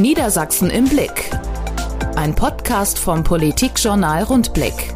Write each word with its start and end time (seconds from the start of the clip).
Niedersachsen 0.00 0.68
im 0.68 0.84
Blick. 0.84 1.30
Ein 2.16 2.34
Podcast 2.34 2.98
vom 2.98 3.24
Politikjournal 3.24 4.24
Rundblick. 4.24 4.92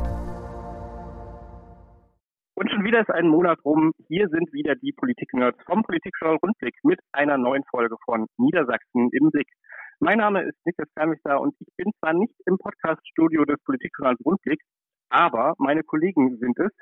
Und 2.55 2.71
schon 2.71 2.85
wieder 2.85 3.01
ist 3.01 3.11
ein 3.11 3.29
Monat 3.29 3.59
rum. 3.65 3.93
Hier 4.09 4.29
sind 4.29 4.53
wieder 4.53 4.75
die 4.77 4.93
Politik-Nerds 4.93 5.59
vom 5.65 5.83
Politikjournal 5.83 6.39
Rundblick 6.43 6.75
mit 6.83 7.01
einer 7.13 7.39
neuen 7.39 7.65
Folge 7.71 7.97
von 8.05 8.27
Niedersachsen 8.37 9.09
im 9.13 9.31
Blick. 9.31 9.49
Mein 10.01 10.19
Name 10.19 10.43
ist 10.43 10.59
Niklas 10.67 10.89
Kermichter 10.95 11.41
und 11.41 11.55
ich 11.61 11.69
bin 11.77 11.93
zwar 11.99 12.13
nicht 12.13 12.35
im 12.45 12.59
Podcaststudio 12.59 13.45
des 13.47 13.57
Politikjournals 13.65 14.21
Rundblick, 14.25 14.61
aber 15.09 15.55
meine 15.57 15.83
Kollegen 15.83 16.37
sind 16.39 16.59
es 16.59 16.73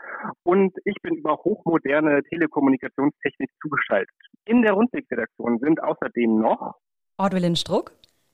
und 0.43 0.77
ich 0.85 0.97
bin 1.03 1.15
über 1.15 1.37
hochmoderne 1.37 2.23
Telekommunikationstechnik 2.25 3.51
zugeschaltet. 3.63 4.17
In 4.45 4.63
der 4.63 4.73
Rundblick-Redaktion 4.73 5.59
sind 5.61 5.81
außerdem 5.83 6.41
noch 6.41 6.75
Ordwillen 7.21 7.57
Struck, 7.57 7.91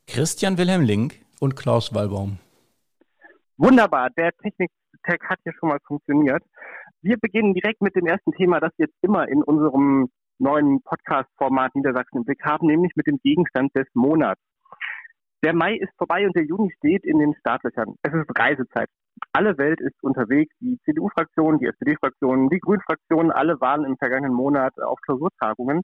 Christian 0.06 0.58
Wilhelm 0.58 0.82
Link 0.82 1.14
und 1.40 1.56
Klaus 1.56 1.94
Wallbaum. 1.94 2.38
Wunderbar, 3.56 4.10
der 4.16 4.32
Technik-Tag 4.42 5.20
hat 5.28 5.38
hier 5.42 5.52
schon 5.58 5.70
mal 5.70 5.78
funktioniert. 5.86 6.42
Wir 7.02 7.16
beginnen 7.18 7.54
direkt 7.54 7.80
mit 7.82 7.94
dem 7.96 8.06
ersten 8.06 8.32
Thema, 8.32 8.60
das 8.60 8.72
wir 8.77 8.86
jetzt 8.86 8.98
immer 9.02 9.28
in 9.28 9.42
unserem 9.42 10.08
neuen 10.38 10.82
Podcast-Format 10.82 11.74
Niedersachsen 11.74 12.18
im 12.18 12.24
Blick 12.24 12.42
haben, 12.44 12.66
nämlich 12.66 12.92
mit 12.96 13.06
dem 13.06 13.18
Gegenstand 13.22 13.74
des 13.74 13.86
Monats. 13.94 14.40
Der 15.42 15.54
Mai 15.54 15.74
ist 15.77 15.92
vorbei 15.98 16.27
und 16.27 16.34
der 16.34 16.44
Juni 16.44 16.72
steht 16.78 17.05
in 17.05 17.18
den 17.18 17.34
Startlöchern. 17.41 17.94
Es 18.02 18.12
ist 18.12 18.38
Reisezeit. 18.38 18.88
Alle 19.32 19.56
Welt 19.58 19.80
ist 19.80 20.02
unterwegs. 20.02 20.55
Die 20.60 20.78
CDU-Fraktion, 20.84 21.58
die 21.58 21.66
SPD-Fraktion, 21.66 22.48
die 22.48 22.58
Grünen-Fraktion, 22.58 23.30
alle 23.30 23.60
waren 23.60 23.84
im 23.84 23.96
vergangenen 23.96 24.34
Monat 24.34 24.72
auf 24.80 24.98
Klausurtagungen. 25.02 25.82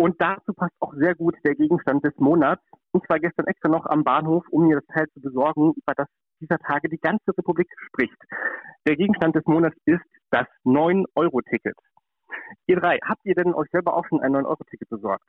Und 0.00 0.18
dazu 0.18 0.54
passt 0.54 0.72
auch 0.80 0.94
sehr 0.94 1.14
gut 1.14 1.36
der 1.44 1.54
Gegenstand 1.54 2.02
des 2.02 2.16
Monats. 2.16 2.62
Ich 2.94 3.02
war 3.10 3.18
gestern 3.18 3.46
extra 3.48 3.68
noch 3.68 3.84
am 3.84 4.02
Bahnhof, 4.02 4.46
um 4.48 4.66
mir 4.66 4.80
das 4.80 4.86
Teil 4.86 5.06
zu 5.12 5.20
besorgen, 5.20 5.74
über 5.76 5.92
das 5.94 6.08
dieser 6.40 6.56
Tage 6.56 6.88
die 6.88 6.96
ganze 6.96 7.36
Republik 7.36 7.68
spricht. 7.86 8.16
Der 8.88 8.96
Gegenstand 8.96 9.36
des 9.36 9.44
Monats 9.44 9.76
ist 9.84 10.00
das 10.30 10.46
9-Euro-Ticket. 10.64 11.76
Ihr 12.66 12.76
drei, 12.80 12.96
habt 13.06 13.20
ihr 13.26 13.34
denn 13.34 13.52
euch 13.52 13.68
selber 13.72 13.92
auch 13.92 14.06
schon 14.06 14.22
ein 14.22 14.32
9-Euro-Ticket 14.32 14.88
besorgt? 14.88 15.28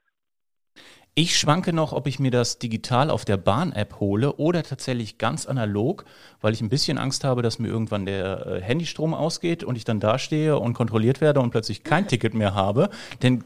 Ich 1.16 1.38
schwanke 1.38 1.73
noch, 1.73 1.91
ob 1.91 2.08
ich 2.08 2.22
mir 2.22 2.31
das 2.31 2.58
digital 2.58 3.09
auf 3.09 3.25
der 3.25 3.35
Bahn-App 3.35 4.00
hole 4.00 4.38
oder 4.38 4.63
tatsächlich 4.63 5.17
ganz 5.17 5.47
analog, 5.47 6.06
weil 6.39 6.53
ich 6.53 6.61
ein 6.61 6.69
bisschen 6.69 6.97
Angst 6.97 7.25
habe, 7.25 7.41
dass 7.41 7.59
mir 7.59 7.67
irgendwann 7.67 8.06
der 8.06 8.45
äh, 8.47 8.61
Handystrom 8.61 9.13
ausgeht 9.13 9.66
und 9.66 9.75
ich 9.75 9.83
dann 9.83 10.00
dastehe 10.00 10.58
und 10.58 10.72
kontrolliert 10.75 11.19
werde 11.19 11.41
und 11.41 11.52
plötzlich 11.52 11.83
kein 11.83 12.08
Ticket 12.08 12.33
mehr 12.33 12.56
habe. 12.56 12.89
Denn 13.22 13.44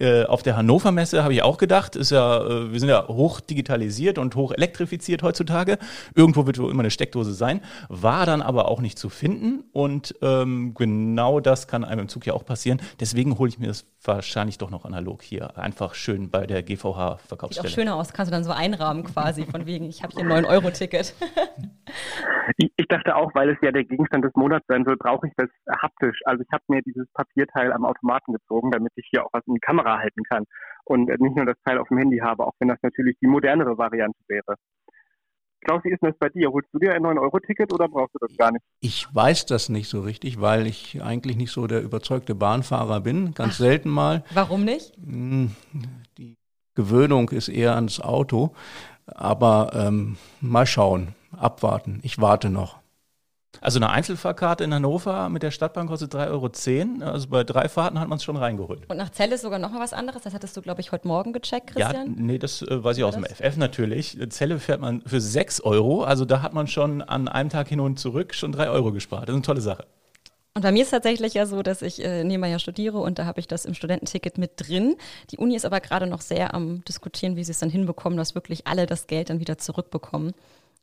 äh, 0.00 0.24
auf 0.24 0.42
der 0.42 0.56
Hannover 0.56 0.92
Messe 0.92 1.22
habe 1.22 1.34
ich 1.34 1.42
auch 1.42 1.58
gedacht, 1.58 1.96
ist 1.96 2.10
ja, 2.10 2.44
äh, 2.44 2.72
wir 2.72 2.80
sind 2.80 2.88
ja 2.88 3.08
hoch 3.08 3.40
digitalisiert 3.40 4.18
und 4.18 4.34
hoch 4.36 4.52
elektrifiziert 4.52 5.22
heutzutage. 5.22 5.78
Irgendwo 6.14 6.46
wird 6.46 6.58
wohl 6.58 6.70
immer 6.70 6.80
eine 6.80 6.90
Steckdose 6.90 7.32
sein, 7.32 7.60
war 7.88 8.26
dann 8.26 8.42
aber 8.42 8.68
auch 8.68 8.80
nicht 8.80 8.98
zu 8.98 9.08
finden 9.08 9.64
und 9.72 10.14
ähm, 10.22 10.74
genau 10.74 11.40
das 11.40 11.68
kann 11.68 11.84
einem 11.84 12.02
im 12.02 12.08
Zug 12.08 12.26
ja 12.26 12.34
auch 12.34 12.44
passieren. 12.44 12.80
Deswegen 13.00 13.38
hole 13.38 13.48
ich 13.48 13.58
mir 13.58 13.68
das 13.68 13.84
wahrscheinlich 14.04 14.58
doch 14.58 14.70
noch 14.70 14.84
analog 14.84 15.22
hier, 15.22 15.58
einfach 15.58 15.94
schön 15.94 16.30
bei 16.30 16.46
der 16.46 16.62
GVH 16.62 17.18
Verkaufsstelle. 17.18 17.68
Sieht 17.68 17.78
auch 17.78 17.82
schöner 17.82 17.96
aus, 17.96 18.12
kannst 18.12 18.30
du 18.30 18.34
dann 18.34 18.44
so 18.44 18.52
einrahmen 18.52 19.04
quasi 19.04 19.44
von 19.44 19.66
wegen, 19.66 19.86
ich 19.86 20.02
habe 20.02 20.12
hier 20.14 20.24
ein 20.24 20.44
9-Euro-Ticket. 20.44 21.14
ich 22.56 22.86
dachte 22.88 23.16
auch, 23.16 23.34
weil 23.34 23.50
es 23.50 23.58
ja 23.62 23.72
der 23.72 23.84
Gegenstand 23.84 24.24
des 24.24 24.34
Monats 24.34 24.66
sein 24.68 24.84
soll, 24.84 24.96
brauche 24.96 25.26
ich 25.26 25.32
das 25.36 25.48
haptisch. 25.82 26.20
Also 26.24 26.42
ich 26.42 26.52
habe 26.52 26.62
mir 26.68 26.82
dieses 26.82 27.06
Papierteil 27.12 27.72
am 27.72 27.84
Automaten 27.84 28.32
gezogen, 28.32 28.70
damit 28.70 28.92
ich 28.96 29.06
hier 29.10 29.24
auch 29.24 29.32
was 29.32 29.46
in 29.46 29.54
die 29.54 29.60
Kamera 29.60 29.85
Kamera 29.86 29.98
halten 29.98 30.22
kann 30.24 30.44
und 30.84 31.08
nicht 31.08 31.36
nur 31.36 31.46
das 31.46 31.56
Teil 31.64 31.78
auf 31.78 31.88
dem 31.88 31.98
Handy 31.98 32.18
habe, 32.18 32.46
auch 32.46 32.52
wenn 32.58 32.68
das 32.68 32.78
natürlich 32.82 33.16
die 33.20 33.26
modernere 33.26 33.78
Variante 33.78 34.18
wäre. 34.28 34.56
Klaus, 35.62 35.82
wie 35.84 35.90
ist 35.90 36.00
denn 36.02 36.10
das 36.10 36.18
bei 36.18 36.28
dir? 36.28 36.52
Holst 36.52 36.68
du 36.72 36.78
dir 36.78 36.92
ein 36.92 37.02
9-Euro-Ticket 37.02 37.72
oder 37.72 37.88
brauchst 37.88 38.14
du 38.14 38.18
das 38.20 38.36
gar 38.36 38.52
nicht? 38.52 38.62
Ich 38.80 39.12
weiß 39.12 39.46
das 39.46 39.68
nicht 39.68 39.88
so 39.88 40.02
richtig, 40.02 40.40
weil 40.40 40.66
ich 40.66 41.02
eigentlich 41.02 41.36
nicht 41.36 41.50
so 41.50 41.66
der 41.66 41.82
überzeugte 41.82 42.36
Bahnfahrer 42.36 43.00
bin. 43.00 43.34
Ganz 43.34 43.54
Ach, 43.54 43.58
selten 43.58 43.88
mal. 43.88 44.22
Warum 44.32 44.64
nicht? 44.64 44.94
Hm, 44.96 45.50
die 46.18 46.36
Gewöhnung 46.74 47.30
ist 47.30 47.48
eher 47.48 47.74
ans 47.74 48.00
Auto. 48.00 48.54
Aber 49.06 49.70
ähm, 49.74 50.18
mal 50.40 50.66
schauen, 50.66 51.14
abwarten. 51.36 51.98
Ich 52.02 52.20
warte 52.20 52.48
noch. 52.48 52.78
Also 53.60 53.78
eine 53.78 53.90
Einzelfahrkarte 53.90 54.64
in 54.64 54.72
Hannover 54.72 55.28
mit 55.28 55.42
der 55.42 55.50
Stadtbahn 55.50 55.86
kostet 55.86 56.14
3,10 56.14 57.00
Euro. 57.00 57.10
Also 57.12 57.28
bei 57.28 57.44
drei 57.44 57.68
Fahrten 57.68 58.00
hat 58.00 58.08
man 58.08 58.18
es 58.18 58.24
schon 58.24 58.36
reingeholt. 58.36 58.88
Und 58.88 58.96
nach 58.96 59.10
Celle 59.10 59.34
ist 59.34 59.42
sogar 59.42 59.58
noch 59.58 59.70
mal 59.70 59.80
was 59.80 59.92
anderes. 59.92 60.22
Das 60.22 60.34
hattest 60.34 60.56
du, 60.56 60.62
glaube 60.62 60.80
ich, 60.80 60.92
heute 60.92 61.08
Morgen 61.08 61.32
gecheckt, 61.32 61.68
Christian. 61.68 62.06
Ja, 62.06 62.14
nee, 62.16 62.38
das 62.38 62.62
äh, 62.62 62.82
weiß 62.82 62.96
ich 62.98 63.04
aus 63.04 63.14
dem 63.14 63.24
FF 63.24 63.56
natürlich. 63.56 64.18
Celle 64.30 64.58
fährt 64.58 64.80
man 64.80 65.02
für 65.02 65.20
6 65.20 65.60
Euro. 65.62 66.04
Also 66.04 66.24
da 66.24 66.42
hat 66.42 66.54
man 66.54 66.66
schon 66.66 67.02
an 67.02 67.28
einem 67.28 67.50
Tag 67.50 67.68
hin 67.68 67.80
und 67.80 67.98
zurück 67.98 68.34
schon 68.34 68.52
3 68.52 68.68
Euro 68.70 68.92
gespart. 68.92 69.24
Das 69.24 69.30
ist 69.30 69.36
eine 69.36 69.42
tolle 69.42 69.60
Sache. 69.60 69.86
Und 70.56 70.62
bei 70.62 70.72
mir 70.72 70.80
ist 70.80 70.86
es 70.86 70.92
tatsächlich 70.92 71.34
ja 71.34 71.44
so, 71.44 71.62
dass 71.62 71.82
ich 71.82 72.02
äh, 72.02 72.24
nebenbei 72.24 72.48
ja 72.48 72.58
studiere 72.58 72.96
und 72.96 73.18
da 73.18 73.26
habe 73.26 73.40
ich 73.40 73.46
das 73.46 73.66
im 73.66 73.74
Studententicket 73.74 74.38
mit 74.38 74.52
drin. 74.56 74.96
Die 75.30 75.36
Uni 75.36 75.54
ist 75.54 75.66
aber 75.66 75.80
gerade 75.80 76.06
noch 76.06 76.22
sehr 76.22 76.54
am 76.54 76.82
diskutieren, 76.86 77.36
wie 77.36 77.44
sie 77.44 77.52
es 77.52 77.58
dann 77.58 77.68
hinbekommen, 77.68 78.16
dass 78.16 78.34
wirklich 78.34 78.66
alle 78.66 78.86
das 78.86 79.06
Geld 79.06 79.28
dann 79.28 79.38
wieder 79.38 79.58
zurückbekommen. 79.58 80.32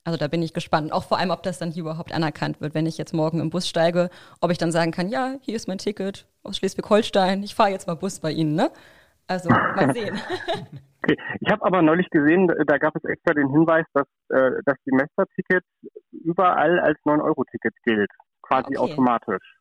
Also 0.06 0.18
da 0.18 0.28
bin 0.28 0.42
ich 0.42 0.54
gespannt. 0.54 0.92
Auch 0.92 1.06
vor 1.06 1.18
allem, 1.18 1.30
ob 1.30 1.44
das 1.44 1.60
dann 1.60 1.72
hier 1.72 1.82
überhaupt 1.82 2.14
anerkannt 2.14 2.60
wird, 2.60 2.74
wenn 2.74 2.86
ich 2.86 2.98
jetzt 2.98 3.14
morgen 3.14 3.40
im 3.40 3.50
Bus 3.50 3.68
steige, 3.68 4.10
ob 4.42 4.52
ich 4.52 4.58
dann 4.58 4.72
sagen 4.72 4.92
kann, 4.92 5.08
ja, 5.08 5.36
hier 5.42 5.56
ist 5.56 5.68
mein 5.68 5.78
Ticket 5.78 6.28
aus 6.44 6.58
Schleswig-Holstein, 6.58 7.42
ich 7.44 7.56
fahre 7.56 7.70
jetzt 7.70 7.88
mal 7.88 7.96
Bus 7.96 8.20
bei 8.20 8.32
Ihnen, 8.32 8.56
ne? 8.56 8.70
Also 9.28 9.50
mal 9.50 9.94
sehen. 9.94 10.20
Okay. 11.04 11.18
Ich 11.40 11.52
habe 11.52 11.66
aber 11.66 11.82
neulich 11.82 12.10
gesehen, 12.10 12.52
da 12.66 12.78
gab 12.78 12.96
es 12.96 13.04
extra 13.06 13.34
den 13.34 13.50
Hinweis, 13.50 13.86
dass 13.94 14.08
äh, 14.30 14.52
das 14.66 14.76
Semesterticket 14.86 15.64
überall 16.12 16.80
als 16.80 16.98
9-Euro-Ticket 17.06 17.74
gilt, 17.84 18.12
quasi 18.42 18.78
okay. 18.78 18.78
automatisch. 18.78 19.58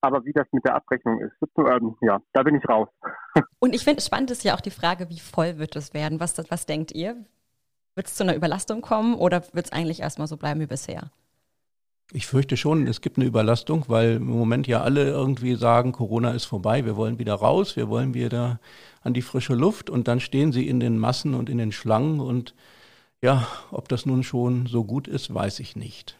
Aber 0.00 0.24
wie 0.24 0.32
das 0.32 0.46
mit 0.50 0.64
der 0.64 0.74
Abrechnung 0.74 1.20
ist, 1.20 1.32
ähm, 1.58 1.96
ja, 2.00 2.20
da 2.32 2.42
bin 2.42 2.56
ich 2.56 2.68
raus. 2.68 2.88
Und 3.60 3.74
ich 3.74 3.84
finde, 3.84 4.02
spannend 4.02 4.32
ist 4.32 4.42
ja 4.42 4.54
auch 4.54 4.60
die 4.60 4.70
Frage, 4.70 5.08
wie 5.08 5.20
voll 5.20 5.58
wird 5.58 5.76
es 5.76 5.94
werden? 5.94 6.18
Was, 6.18 6.36
was 6.50 6.66
denkt 6.66 6.90
ihr? 6.92 7.24
Wird 7.94 8.06
es 8.06 8.14
zu 8.14 8.22
einer 8.22 8.34
Überlastung 8.34 8.80
kommen 8.80 9.14
oder 9.14 9.42
wird 9.52 9.66
es 9.66 9.72
eigentlich 9.72 10.00
erstmal 10.00 10.26
so 10.26 10.36
bleiben 10.36 10.60
wie 10.60 10.66
bisher? 10.66 11.10
Ich 12.14 12.26
fürchte 12.26 12.56
schon, 12.56 12.86
es 12.86 13.00
gibt 13.00 13.16
eine 13.16 13.26
Überlastung, 13.26 13.84
weil 13.88 14.16
im 14.16 14.26
Moment 14.26 14.66
ja 14.66 14.82
alle 14.82 15.08
irgendwie 15.08 15.54
sagen, 15.54 15.92
Corona 15.92 16.32
ist 16.32 16.44
vorbei, 16.44 16.84
wir 16.84 16.96
wollen 16.96 17.18
wieder 17.18 17.34
raus, 17.34 17.76
wir 17.76 17.88
wollen 17.88 18.12
wieder 18.12 18.60
an 19.02 19.14
die 19.14 19.22
frische 19.22 19.54
Luft 19.54 19.88
und 19.88 20.08
dann 20.08 20.20
stehen 20.20 20.52
sie 20.52 20.68
in 20.68 20.78
den 20.78 20.98
Massen 20.98 21.34
und 21.34 21.48
in 21.48 21.58
den 21.58 21.72
Schlangen 21.72 22.20
und 22.20 22.54
ja, 23.22 23.46
ob 23.70 23.88
das 23.88 24.04
nun 24.04 24.24
schon 24.24 24.66
so 24.66 24.84
gut 24.84 25.08
ist, 25.08 25.32
weiß 25.32 25.60
ich 25.60 25.76
nicht. 25.76 26.16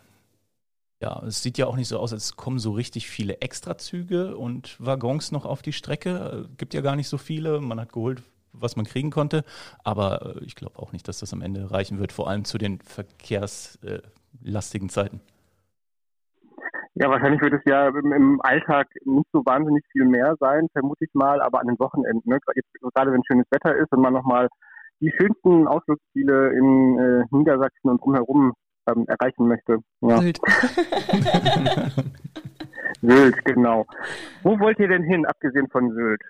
Ja, 1.03 1.21
es 1.27 1.43
sieht 1.43 1.59
ja 1.59 1.67
auch 1.67 1.75
nicht 1.77 1.89
so 1.89 1.99
aus, 1.99 2.13
als 2.13 2.37
kommen 2.37 2.61
so 2.61 2.71
richtig 2.71 3.09
viele 3.09 3.41
Extrazüge 3.41 4.37
und 4.37 4.77
Waggons 4.79 5.33
noch 5.33 5.45
auf 5.45 5.61
die 5.61 5.73
Strecke. 5.73 6.49
Gibt 6.57 6.75
ja 6.75 6.81
gar 6.81 6.95
nicht 6.95 7.09
so 7.09 7.19
viele. 7.19 7.61
Man 7.61 7.81
hat 7.81 7.93
geholt, 7.93 8.23
was 8.63 8.77
man 8.77 8.87
kriegen 8.87 9.11
konnte. 9.11 9.45
Aber 9.85 10.37
äh, 10.37 10.45
ich 10.45 10.55
glaube 10.55 10.79
auch 10.79 10.93
nicht, 10.93 11.09
dass 11.09 11.19
das 11.19 11.33
am 11.33 11.43
Ende 11.43 11.71
reichen 11.71 11.99
wird, 11.99 12.13
vor 12.13 12.29
allem 12.29 12.45
zu 12.45 12.59
den 12.59 12.81
verkehrslastigen 12.81 14.89
Zeiten. 14.89 15.21
Ja, 16.95 17.09
wahrscheinlich 17.09 17.41
wird 17.41 17.55
es 17.55 17.63
ja 17.65 17.89
im, 17.89 18.41
Alltag 18.43 18.87
nicht 19.05 19.29
so 19.33 19.45
wahnsinnig 19.47 19.83
viel 19.93 20.05
mehr 20.05 20.35
sein, 20.39 20.69
vermute 20.73 21.05
ich 21.05 21.15
mal, 21.15 21.41
aber 21.41 21.61
an 21.61 21.67
den 21.67 21.79
Wochenenden, 21.79 22.29
ne? 22.29 22.39
Jetzt, 22.55 22.69
gerade 22.95 23.13
wenn 23.13 23.25
schönes 23.25 23.47
Wetter 23.51 23.75
ist 23.77 23.91
und 23.93 24.03
man 24.03 24.13
nochmal 24.13 24.49
die 25.01 25.11
schönsten 25.19 25.67
Ausflugsziele 25.67 26.53
in 26.53 26.99
äh, 26.99 27.25
Niedersachsen 27.31 27.91
und 27.91 28.03
drumherum 28.03 28.53
ähm, 28.89 29.07
erreichen 29.09 29.49
möchte. 29.49 29.79
Ja. 30.01 30.19
Sylt. 30.19 30.39
Sylt, 33.01 33.45
genau. 33.45 33.87
Wo 34.43 34.61
wollt 34.61 34.79
ihr 34.79 34.89
denn 34.89 35.03
hin, 35.03 35.27
abgesehen 35.27 35.69
von 35.69 35.93
Sylt? 35.95 36.23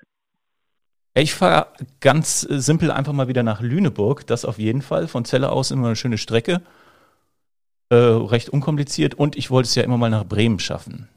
Ich 1.15 1.34
fahre 1.34 1.67
ganz 2.00 2.41
simpel 2.41 2.91
einfach 2.91 3.12
mal 3.12 3.29
wieder 3.29 3.43
nach 3.43 3.61
Lüneburg. 3.61 4.26
Das 4.26 4.44
auf 4.44 4.59
jeden 4.59 4.82
Fall. 4.82 5.09
Von 5.09 5.25
Celle 5.25 5.50
aus 5.50 5.70
immer 5.70 5.88
eine 5.88 5.97
schöne 5.97 6.19
Strecke. 6.19 6.62
Äh, 7.91 7.97
recht 7.97 8.49
unkompliziert. 8.49 9.14
Und 9.14 9.37
ich 9.37 9.50
wollte 9.50 9.67
es 9.67 9.75
ja 9.75 9.82
immer 9.82 9.99
mal 9.99 10.11
nach 10.11 10.25
Bremen 10.25 10.59
schaffen. 10.59 11.09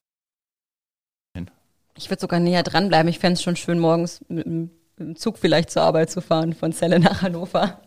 Ich 1.97 2.09
würde 2.09 2.19
sogar 2.19 2.41
näher 2.41 2.63
dranbleiben. 2.63 3.07
Ich 3.07 3.19
fände 3.19 3.33
es 3.33 3.43
schon 3.43 3.55
schön, 3.55 3.79
morgens 3.79 4.23
mit 4.27 4.45
dem 4.45 5.15
Zug 5.15 5.37
vielleicht 5.37 5.69
zur 5.69 5.83
Arbeit 5.83 6.09
zu 6.09 6.21
fahren, 6.21 6.53
von 6.53 6.73
Celle 6.73 6.99
nach 6.99 7.21
Hannover. 7.21 7.79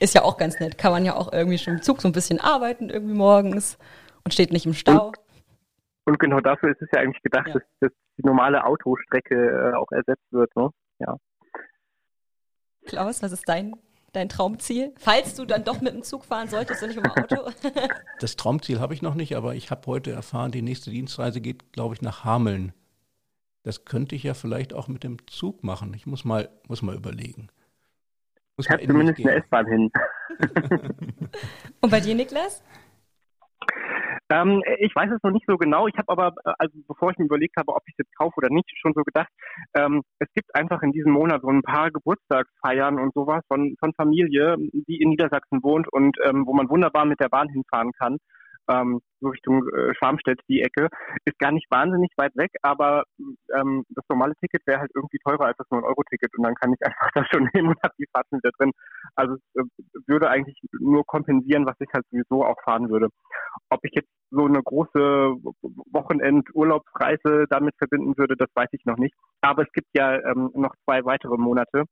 Ist 0.00 0.14
ja 0.14 0.22
auch 0.22 0.36
ganz 0.36 0.58
nett. 0.58 0.78
Kann 0.78 0.90
man 0.90 1.04
ja 1.04 1.14
auch 1.14 1.32
irgendwie 1.32 1.58
schon 1.58 1.74
im 1.74 1.82
Zug 1.82 2.00
so 2.00 2.08
ein 2.08 2.12
bisschen 2.12 2.40
arbeiten, 2.40 2.90
irgendwie 2.90 3.14
morgens 3.14 3.78
und 4.24 4.34
steht 4.34 4.52
nicht 4.52 4.66
im 4.66 4.74
Stau. 4.74 5.08
Und, 5.08 5.18
und 6.06 6.18
genau 6.18 6.40
dafür 6.40 6.70
ist 6.70 6.82
es 6.82 6.88
ja 6.92 7.00
eigentlich 7.00 7.22
gedacht, 7.22 7.48
ja. 7.48 7.54
Dass, 7.54 7.62
dass, 7.80 7.92
die 8.18 8.26
normale 8.26 8.62
Autostrecke 8.62 9.72
äh, 9.72 9.74
auch 9.74 9.90
ersetzt 9.90 10.30
wird. 10.32 10.54
Ne? 10.54 10.68
Ja. 10.98 11.16
Klaus, 12.86 13.22
was 13.22 13.32
ist 13.32 13.48
dein, 13.48 13.74
dein 14.12 14.28
Traumziel? 14.28 14.92
Falls 14.98 15.34
du 15.34 15.44
dann 15.44 15.64
doch 15.64 15.80
mit 15.80 15.94
dem 15.94 16.02
Zug 16.02 16.24
fahren 16.24 16.48
solltest 16.48 16.82
und 16.82 16.88
nicht 16.88 17.02
mit 17.02 17.06
dem 17.06 17.24
Auto. 17.24 17.50
das 18.20 18.36
Traumziel 18.36 18.80
habe 18.80 18.94
ich 18.94 19.02
noch 19.02 19.14
nicht, 19.14 19.36
aber 19.36 19.54
ich 19.54 19.70
habe 19.70 19.86
heute 19.86 20.12
erfahren, 20.12 20.50
die 20.50 20.62
nächste 20.62 20.90
Dienstreise 20.90 21.40
geht, 21.40 21.72
glaube 21.72 21.94
ich, 21.94 22.02
nach 22.02 22.24
Hameln. 22.24 22.72
Das 23.62 23.84
könnte 23.84 24.16
ich 24.16 24.24
ja 24.24 24.34
vielleicht 24.34 24.74
auch 24.74 24.88
mit 24.88 25.04
dem 25.04 25.18
Zug 25.28 25.62
machen. 25.62 25.94
Ich 25.94 26.06
muss 26.06 26.24
mal, 26.24 26.48
muss 26.66 26.82
mal 26.82 26.96
überlegen. 26.96 27.48
Muss 28.56 28.68
ich 28.68 28.86
zumindest 28.86 29.20
eine 29.20 29.36
S-Bahn 29.36 29.66
hin. 29.66 29.90
Und 31.80 31.90
bei 31.90 32.00
dir, 32.00 32.14
Niklas? 32.14 32.62
Ähm, 34.32 34.62
ich 34.78 34.94
weiß 34.96 35.10
es 35.10 35.22
noch 35.22 35.30
nicht 35.30 35.44
so 35.46 35.58
genau. 35.58 35.86
Ich 35.88 35.96
habe 35.98 36.08
aber, 36.08 36.32
äh, 36.46 36.52
also 36.58 36.78
bevor 36.88 37.10
ich 37.10 37.18
mir 37.18 37.26
überlegt 37.26 37.54
habe, 37.58 37.74
ob 37.74 37.82
ich 37.86 37.92
es 37.92 38.06
jetzt 38.06 38.16
kaufe 38.16 38.32
oder 38.38 38.48
nicht, 38.48 38.70
schon 38.80 38.94
so 38.94 39.02
gedacht, 39.02 39.28
ähm, 39.74 40.02
es 40.20 40.28
gibt 40.34 40.54
einfach 40.54 40.82
in 40.82 40.92
diesem 40.92 41.12
Monat 41.12 41.42
so 41.42 41.48
ein 41.48 41.62
paar 41.62 41.90
Geburtstagsfeiern 41.90 42.98
und 42.98 43.12
sowas 43.12 43.42
von, 43.46 43.76
von 43.78 43.92
Familie, 43.92 44.56
die 44.58 45.02
in 45.02 45.10
Niedersachsen 45.10 45.62
wohnt 45.62 45.86
und 45.92 46.16
ähm, 46.24 46.46
wo 46.46 46.54
man 46.54 46.70
wunderbar 46.70 47.04
mit 47.04 47.20
der 47.20 47.28
Bahn 47.28 47.50
hinfahren 47.50 47.92
kann 47.92 48.16
ähm, 48.68 49.00
so 49.20 49.28
Richtung 49.28 49.68
äh, 49.68 49.94
Schwarmstedt 49.94 50.40
die 50.48 50.62
Ecke, 50.62 50.88
ist 51.24 51.38
gar 51.38 51.52
nicht 51.52 51.66
wahnsinnig 51.70 52.10
weit 52.16 52.34
weg, 52.36 52.50
aber 52.62 53.04
ähm, 53.54 53.84
das 53.90 54.04
normale 54.08 54.34
Ticket 54.40 54.62
wäre 54.66 54.80
halt 54.80 54.90
irgendwie 54.94 55.18
teurer 55.18 55.46
als 55.46 55.56
das 55.58 55.68
9-Euro-Ticket 55.68 56.36
und 56.36 56.44
dann 56.44 56.54
kann 56.54 56.72
ich 56.72 56.80
einfach 56.86 57.10
das 57.14 57.26
schon 57.32 57.48
nehmen 57.54 57.68
und 57.68 57.82
habe 57.82 57.94
die 57.98 58.06
Fahrten 58.12 58.38
wieder 58.38 58.50
drin. 58.58 58.72
Also 59.14 59.34
es 59.34 59.62
äh, 59.62 60.02
würde 60.06 60.30
eigentlich 60.30 60.58
nur 60.72 61.04
kompensieren, 61.06 61.66
was 61.66 61.76
ich 61.80 61.88
halt 61.92 62.06
sowieso 62.10 62.44
auch 62.44 62.60
fahren 62.64 62.90
würde. 62.90 63.08
Ob 63.70 63.80
ich 63.84 63.92
jetzt 63.94 64.10
so 64.32 64.46
eine 64.46 64.62
große 64.62 65.36
Wochenend-Urlaubsreise 65.92 67.46
damit 67.50 67.76
verbinden 67.76 68.16
würde, 68.16 68.36
das 68.36 68.48
weiß 68.54 68.68
ich 68.72 68.84
noch 68.84 68.96
nicht. 68.96 69.14
Aber 69.42 69.62
es 69.62 69.72
gibt 69.72 69.88
ja 69.94 70.14
ähm, 70.14 70.50
noch 70.54 70.74
zwei 70.84 71.04
weitere 71.04 71.36
Monate, 71.36 71.84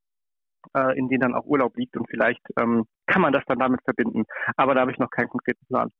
äh, 0.75 0.99
in 0.99 1.09
denen 1.09 1.21
dann 1.21 1.35
auch 1.35 1.45
Urlaub 1.45 1.77
liegt 1.77 1.97
und 1.97 2.09
vielleicht 2.09 2.41
ähm, 2.59 2.87
kann 3.07 3.23
man 3.23 3.33
das 3.33 3.45
dann 3.47 3.59
damit 3.59 3.83
verbinden. 3.85 4.25
Aber 4.57 4.75
da 4.75 4.81
habe 4.81 4.93
ich 4.93 4.99
noch 4.99 5.11
keinen 5.11 5.29
konkreten 5.29 5.65
Plan. 5.67 5.91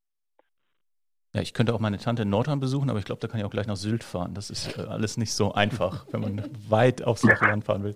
Ja, 1.33 1.41
ich 1.41 1.53
könnte 1.53 1.73
auch 1.73 1.79
meine 1.79 1.97
Tante 1.97 2.23
in 2.23 2.29
Nordhorn 2.29 2.59
besuchen, 2.59 2.89
aber 2.89 2.99
ich 2.99 3.05
glaube, 3.05 3.21
da 3.21 3.27
kann 3.27 3.39
ich 3.39 3.45
auch 3.45 3.51
gleich 3.51 3.67
nach 3.67 3.77
Sylt 3.77 4.03
fahren. 4.03 4.33
Das 4.33 4.49
ist 4.49 4.77
äh, 4.77 4.81
alles 4.81 5.17
nicht 5.17 5.33
so 5.33 5.53
einfach, 5.53 6.05
wenn 6.11 6.21
man 6.21 6.41
weit 6.69 7.03
aufs 7.03 7.23
Land 7.23 7.63
fahren 7.63 7.83
will. 7.83 7.95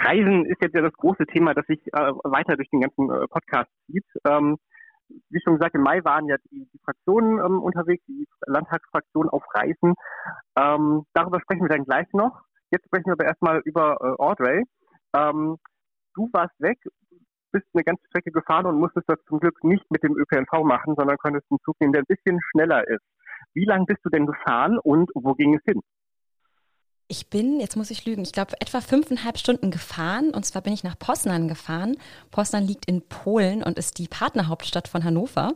Reisen 0.00 0.46
ist 0.46 0.60
jetzt 0.60 0.74
ja 0.74 0.82
das 0.82 0.92
große 0.94 1.26
Thema, 1.26 1.54
das 1.54 1.66
sich 1.66 1.80
äh, 1.92 2.12
weiter 2.24 2.56
durch 2.56 2.68
den 2.70 2.80
ganzen 2.80 3.10
äh, 3.10 3.26
Podcast 3.28 3.70
zieht. 3.86 4.04
Ähm, 4.26 4.56
wie 5.28 5.40
schon 5.42 5.54
gesagt, 5.54 5.74
im 5.74 5.82
Mai 5.82 6.04
waren 6.04 6.26
ja 6.26 6.36
die, 6.50 6.68
die 6.72 6.78
Fraktionen 6.84 7.38
ähm, 7.38 7.62
unterwegs, 7.62 8.04
die 8.06 8.26
Landtagsfraktionen 8.46 9.30
auf 9.30 9.42
Reisen. 9.54 9.94
Ähm, 10.56 11.04
darüber 11.14 11.40
sprechen 11.40 11.62
wir 11.62 11.68
dann 11.68 11.84
gleich 11.84 12.06
noch. 12.12 12.42
Jetzt 12.70 12.86
sprechen 12.86 13.06
wir 13.06 13.12
aber 13.12 13.24
erstmal 13.24 13.60
über 13.64 13.96
äh, 14.00 14.22
Audrey. 14.22 14.64
Ähm, 15.14 15.56
du 16.14 16.28
warst 16.32 16.58
weg 16.60 16.78
bist 17.52 17.66
eine 17.74 17.84
ganze 17.84 18.04
Strecke 18.06 18.30
gefahren 18.30 18.66
und 18.66 18.78
musstest 18.78 19.08
das 19.08 19.18
zum 19.26 19.40
Glück 19.40 19.62
nicht 19.64 19.84
mit 19.90 20.02
dem 20.02 20.16
ÖPNV 20.16 20.64
machen, 20.64 20.94
sondern 20.96 21.16
konntest 21.18 21.46
einen 21.50 21.58
Zug 21.64 21.76
nehmen, 21.80 21.92
der 21.92 22.02
ein 22.02 22.06
bisschen 22.06 22.38
schneller 22.50 22.86
ist. 22.88 23.04
Wie 23.54 23.64
lange 23.64 23.86
bist 23.86 24.00
du 24.04 24.10
denn 24.10 24.26
gefahren 24.26 24.78
und 24.78 25.10
wo 25.14 25.34
ging 25.34 25.54
es 25.54 25.62
hin? 25.64 25.80
Ich 27.10 27.26
bin, 27.26 27.58
jetzt 27.58 27.76
muss 27.76 27.90
ich 27.90 28.04
lügen, 28.04 28.22
ich 28.22 28.30
glaube 28.30 28.52
etwa 28.60 28.80
fünfeinhalb 28.80 29.36
Stunden 29.36 29.72
gefahren 29.72 30.30
und 30.30 30.46
zwar 30.46 30.62
bin 30.62 30.72
ich 30.72 30.84
nach 30.84 30.96
Poznan 30.96 31.48
gefahren. 31.48 31.96
Poznan 32.30 32.64
liegt 32.64 32.86
in 32.86 33.02
Polen 33.02 33.64
und 33.64 33.78
ist 33.78 33.98
die 33.98 34.06
Partnerhauptstadt 34.06 34.86
von 34.86 35.02
Hannover. 35.02 35.54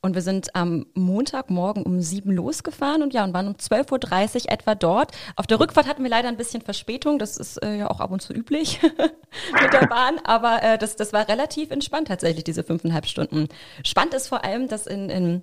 Und 0.00 0.16
wir 0.16 0.22
sind 0.22 0.56
am 0.56 0.86
Montagmorgen 0.94 1.84
um 1.84 2.00
sieben 2.00 2.32
losgefahren 2.32 3.04
und 3.04 3.14
ja, 3.14 3.22
und 3.22 3.32
waren 3.32 3.46
um 3.46 3.54
12.30 3.54 4.46
Uhr 4.46 4.50
etwa 4.50 4.74
dort. 4.74 5.12
Auf 5.36 5.46
der 5.46 5.60
Rückfahrt 5.60 5.86
hatten 5.86 6.02
wir 6.02 6.10
leider 6.10 6.26
ein 6.26 6.36
bisschen 6.36 6.60
Verspätung. 6.60 7.20
Das 7.20 7.36
ist 7.36 7.58
äh, 7.58 7.76
ja 7.76 7.88
auch 7.88 8.00
ab 8.00 8.10
und 8.10 8.20
zu 8.20 8.32
üblich 8.32 8.80
mit 9.62 9.72
der 9.72 9.86
Bahn. 9.86 10.18
Aber 10.24 10.60
äh, 10.64 10.76
das, 10.76 10.96
das 10.96 11.12
war 11.12 11.28
relativ 11.28 11.70
entspannt 11.70 12.08
tatsächlich, 12.08 12.42
diese 12.42 12.64
fünfeinhalb 12.64 13.06
Stunden. 13.06 13.46
Spannend 13.84 14.14
ist 14.14 14.26
vor 14.26 14.42
allem, 14.42 14.66
dass 14.66 14.88
in, 14.88 15.08
in 15.08 15.42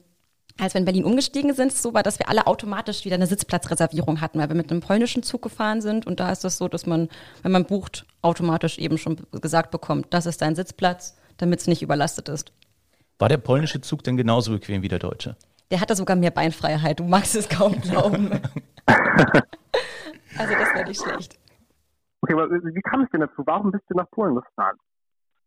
als 0.59 0.73
wir 0.73 0.79
in 0.79 0.85
Berlin 0.85 1.05
umgestiegen 1.05 1.53
sind, 1.53 1.71
so 1.71 1.93
war, 1.93 2.03
dass 2.03 2.19
wir 2.19 2.29
alle 2.29 2.47
automatisch 2.47 3.05
wieder 3.05 3.15
eine 3.15 3.27
Sitzplatzreservierung 3.27 4.21
hatten, 4.21 4.39
weil 4.39 4.49
wir 4.49 4.55
mit 4.55 4.71
einem 4.71 4.81
polnischen 4.81 5.23
Zug 5.23 5.41
gefahren 5.43 5.81
sind. 5.81 6.07
Und 6.07 6.19
da 6.19 6.31
ist 6.31 6.43
das 6.43 6.57
so, 6.57 6.67
dass 6.67 6.85
man, 6.85 7.09
wenn 7.43 7.51
man 7.51 7.65
bucht, 7.65 8.05
automatisch 8.21 8.77
eben 8.77 8.97
schon 8.97 9.17
gesagt 9.31 9.71
bekommt, 9.71 10.07
das 10.11 10.25
ist 10.25 10.41
dein 10.41 10.55
Sitzplatz, 10.55 11.17
damit 11.37 11.59
es 11.59 11.67
nicht 11.67 11.81
überlastet 11.81 12.29
ist. 12.29 12.51
War 13.19 13.29
der 13.29 13.37
polnische 13.37 13.81
Zug 13.81 14.03
denn 14.03 14.17
genauso 14.17 14.51
bequem 14.51 14.81
wie 14.81 14.87
der 14.87 14.99
deutsche? 14.99 15.35
Der 15.71 15.81
hatte 15.81 15.95
sogar 15.95 16.15
mehr 16.15 16.31
Beinfreiheit. 16.31 16.99
Du 16.99 17.03
magst 17.03 17.35
es 17.35 17.49
kaum 17.49 17.79
glauben. 17.81 18.29
also 18.85 20.53
das 20.53 20.73
war 20.75 20.83
nicht 20.85 21.01
schlecht. 21.01 21.37
Okay, 22.21 22.33
aber 22.33 22.49
wie 22.49 22.81
kam 22.81 23.01
es 23.01 23.09
denn 23.11 23.21
dazu? 23.21 23.43
Warum 23.45 23.71
bist 23.71 23.83
du 23.89 23.95
nach 23.95 24.09
Polen 24.11 24.35
gefahren? 24.35 24.77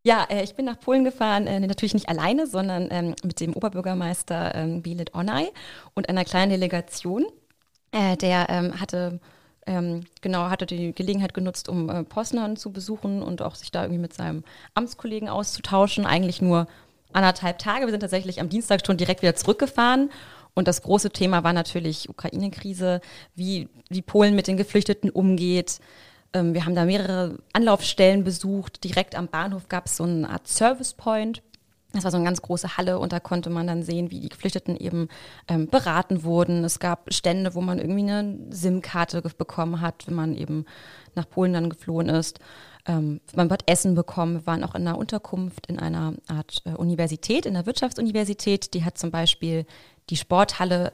Ja, 0.03 0.25
äh, 0.29 0.43
ich 0.43 0.55
bin 0.55 0.65
nach 0.65 0.79
Polen 0.79 1.03
gefahren, 1.03 1.47
äh, 1.47 1.59
natürlich 1.59 1.93
nicht 1.93 2.09
alleine, 2.09 2.47
sondern 2.47 2.87
ähm, 2.91 3.15
mit 3.23 3.39
dem 3.39 3.53
Oberbürgermeister 3.53 4.55
ähm, 4.55 4.81
Bilet 4.81 5.13
Onay 5.13 5.49
und 5.93 6.09
einer 6.09 6.25
kleinen 6.25 6.51
Delegation. 6.51 7.25
Äh, 7.91 8.17
der 8.17 8.47
ähm, 8.49 8.79
hatte 8.79 9.19
ähm, 9.67 10.01
genau, 10.21 10.49
hatte 10.49 10.65
die 10.65 10.93
Gelegenheit 10.93 11.33
genutzt, 11.33 11.69
um 11.69 11.89
äh, 11.89 12.03
Poznan 12.03 12.57
zu 12.57 12.71
besuchen 12.71 13.21
und 13.21 13.41
auch 13.41 13.55
sich 13.55 13.71
da 13.71 13.83
irgendwie 13.83 14.01
mit 14.01 14.13
seinem 14.13 14.43
Amtskollegen 14.73 15.29
auszutauschen. 15.29 16.05
Eigentlich 16.05 16.41
nur 16.41 16.67
anderthalb 17.13 17.59
Tage. 17.59 17.85
Wir 17.85 17.91
sind 17.91 17.99
tatsächlich 17.99 18.39
am 18.41 18.49
Dienstag 18.49 18.85
schon 18.85 18.97
direkt 18.97 19.21
wieder 19.21 19.35
zurückgefahren. 19.35 20.09
Und 20.53 20.67
das 20.67 20.81
große 20.81 21.11
Thema 21.11 21.43
war 21.43 21.53
natürlich 21.53 22.09
Ukraine-Krise, 22.09 23.01
wie, 23.35 23.69
wie 23.89 24.01
Polen 24.01 24.35
mit 24.35 24.47
den 24.47 24.57
Geflüchteten 24.57 25.09
umgeht. 25.09 25.79
Ähm, 26.33 26.53
wir 26.53 26.65
haben 26.65 26.75
da 26.75 26.85
mehrere 26.85 27.37
Anlaufstellen 27.53 28.23
besucht. 28.23 28.83
Direkt 28.83 29.15
am 29.15 29.27
Bahnhof 29.27 29.69
gab 29.69 29.85
es 29.85 29.97
so 29.97 30.03
eine 30.03 30.29
Art 30.29 30.47
Service 30.47 30.93
Point. 30.93 31.41
Das 31.93 32.05
war 32.05 32.11
so 32.11 32.17
eine 32.17 32.25
ganz 32.25 32.41
große 32.41 32.77
Halle 32.77 32.99
und 32.99 33.11
da 33.11 33.19
konnte 33.19 33.49
man 33.49 33.67
dann 33.67 33.83
sehen, 33.83 34.11
wie 34.11 34.21
die 34.21 34.29
Geflüchteten 34.29 34.77
eben 34.77 35.09
ähm, 35.49 35.67
beraten 35.67 36.23
wurden. 36.23 36.63
Es 36.63 36.79
gab 36.79 37.13
Stände, 37.13 37.53
wo 37.53 37.59
man 37.59 37.79
irgendwie 37.79 38.09
eine 38.09 38.37
SIM-Karte 38.49 39.21
bekommen 39.21 39.81
hat, 39.81 40.07
wenn 40.07 40.15
man 40.15 40.35
eben 40.35 40.65
nach 41.15 41.29
Polen 41.29 41.51
dann 41.51 41.69
geflohen 41.69 42.07
ist. 42.07 42.39
Ähm, 42.85 43.19
man 43.35 43.49
hat 43.49 43.69
Essen 43.69 43.93
bekommen. 43.93 44.35
Wir 44.35 44.45
waren 44.47 44.63
auch 44.63 44.73
in 44.73 44.87
einer 44.87 44.97
Unterkunft 44.97 45.67
in 45.67 45.79
einer 45.79 46.13
Art 46.27 46.61
äh, 46.65 46.71
Universität, 46.71 47.45
in 47.45 47.55
der 47.55 47.65
Wirtschaftsuniversität. 47.65 48.73
Die 48.73 48.85
hat 48.85 48.97
zum 48.97 49.11
Beispiel 49.11 49.65
die 50.09 50.17
Sporthalle 50.17 50.93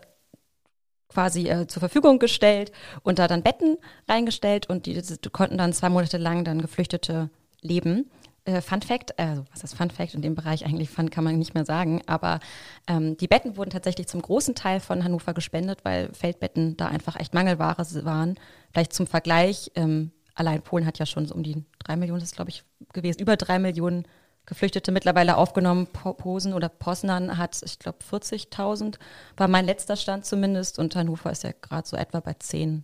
quasi 1.09 1.47
äh, 1.47 1.67
zur 1.67 1.79
Verfügung 1.79 2.19
gestellt 2.19 2.71
und 3.03 3.19
da 3.19 3.27
dann 3.27 3.43
Betten 3.43 3.77
reingestellt 4.07 4.69
und 4.69 4.85
die, 4.85 5.01
die 5.01 5.29
konnten 5.29 5.57
dann 5.57 5.73
zwei 5.73 5.89
Monate 5.89 6.17
lang 6.17 6.43
dann 6.43 6.61
Geflüchtete 6.61 7.29
leben. 7.61 8.09
Äh, 8.45 8.61
Fun 8.61 8.81
Fact, 8.81 9.17
also 9.19 9.45
was 9.51 9.63
ist 9.63 9.75
Fun 9.75 9.89
Fact 9.89 10.13
in 10.13 10.21
dem 10.21 10.35
Bereich 10.35 10.65
eigentlich 10.65 10.89
Fun 10.89 11.09
kann 11.09 11.23
man 11.23 11.37
nicht 11.37 11.53
mehr 11.53 11.65
sagen, 11.65 12.01
aber 12.07 12.39
ähm, 12.87 13.17
die 13.17 13.27
Betten 13.27 13.57
wurden 13.57 13.69
tatsächlich 13.69 14.07
zum 14.07 14.21
großen 14.21 14.55
Teil 14.55 14.79
von 14.79 15.03
Hannover 15.03 15.33
gespendet, 15.33 15.79
weil 15.83 16.13
Feldbetten 16.13 16.77
da 16.77 16.87
einfach 16.87 17.19
echt 17.19 17.33
Mangelware 17.33 17.77
waren. 18.05 18.35
Vielleicht 18.71 18.93
zum 18.93 19.07
Vergleich, 19.07 19.71
ähm, 19.75 20.11
allein 20.33 20.61
Polen 20.61 20.85
hat 20.85 20.99
ja 20.99 21.05
schon 21.05 21.25
so 21.25 21.35
um 21.35 21.43
die 21.43 21.63
drei 21.79 21.95
Millionen, 21.95 22.19
das 22.19 22.29
ist 22.29 22.35
glaube 22.35 22.51
ich 22.51 22.63
gewesen, 22.93 23.21
über 23.21 23.35
drei 23.35 23.59
Millionen 23.59 24.07
Geflüchtete 24.47 24.91
mittlerweile 24.91 25.37
aufgenommen. 25.37 25.87
Posen 25.87 26.53
oder 26.53 26.69
Posnan 26.69 27.37
hat, 27.37 27.61
ich 27.63 27.79
glaube, 27.79 27.97
40.000, 27.99 28.97
war 29.35 29.47
mein 29.49 29.65
letzter 29.65 29.97
Stand 29.97 30.25
zumindest. 30.25 30.79
Und 30.79 30.95
Hannover 30.95 31.31
ist 31.31 31.43
ja 31.43 31.51
gerade 31.61 31.87
so 31.87 31.97
etwa 31.97 32.21
bei 32.21 32.31
10.000 32.31 32.83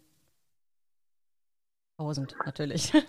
natürlich. 2.45 2.93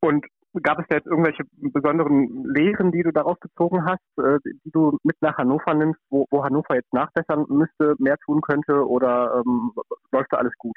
Und 0.00 0.24
gab 0.62 0.78
es 0.78 0.86
da 0.88 0.96
jetzt 0.96 1.06
irgendwelche 1.06 1.44
besonderen 1.56 2.44
Lehren, 2.44 2.92
die 2.92 3.02
du 3.02 3.10
daraus 3.10 3.38
gezogen 3.40 3.84
hast, 3.84 4.00
äh, 4.18 4.38
die 4.44 4.70
du 4.70 4.98
mit 5.02 5.16
nach 5.20 5.36
Hannover 5.38 5.74
nimmst, 5.74 6.00
wo, 6.10 6.26
wo 6.30 6.44
Hannover 6.44 6.74
jetzt 6.74 6.92
nachbessern 6.92 7.46
müsste, 7.48 7.94
mehr 7.98 8.16
tun 8.24 8.40
könnte 8.42 8.86
oder 8.86 9.42
ähm, 9.44 9.72
läuft 10.12 10.32
da 10.32 10.38
alles 10.38 10.52
gut? 10.58 10.76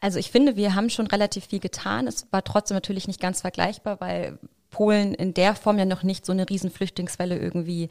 Also 0.00 0.18
ich 0.18 0.30
finde, 0.30 0.56
wir 0.56 0.74
haben 0.74 0.90
schon 0.90 1.06
relativ 1.06 1.46
viel 1.46 1.60
getan. 1.60 2.06
Es 2.06 2.26
war 2.30 2.42
trotzdem 2.42 2.76
natürlich 2.76 3.06
nicht 3.06 3.20
ganz 3.20 3.40
vergleichbar, 3.42 4.00
weil 4.00 4.38
Polen 4.70 5.14
in 5.14 5.34
der 5.34 5.54
Form 5.54 5.78
ja 5.78 5.84
noch 5.84 6.02
nicht 6.02 6.24
so 6.24 6.32
eine 6.32 6.48
riesen 6.48 6.70
Flüchtlingswelle 6.70 7.38
irgendwie 7.38 7.90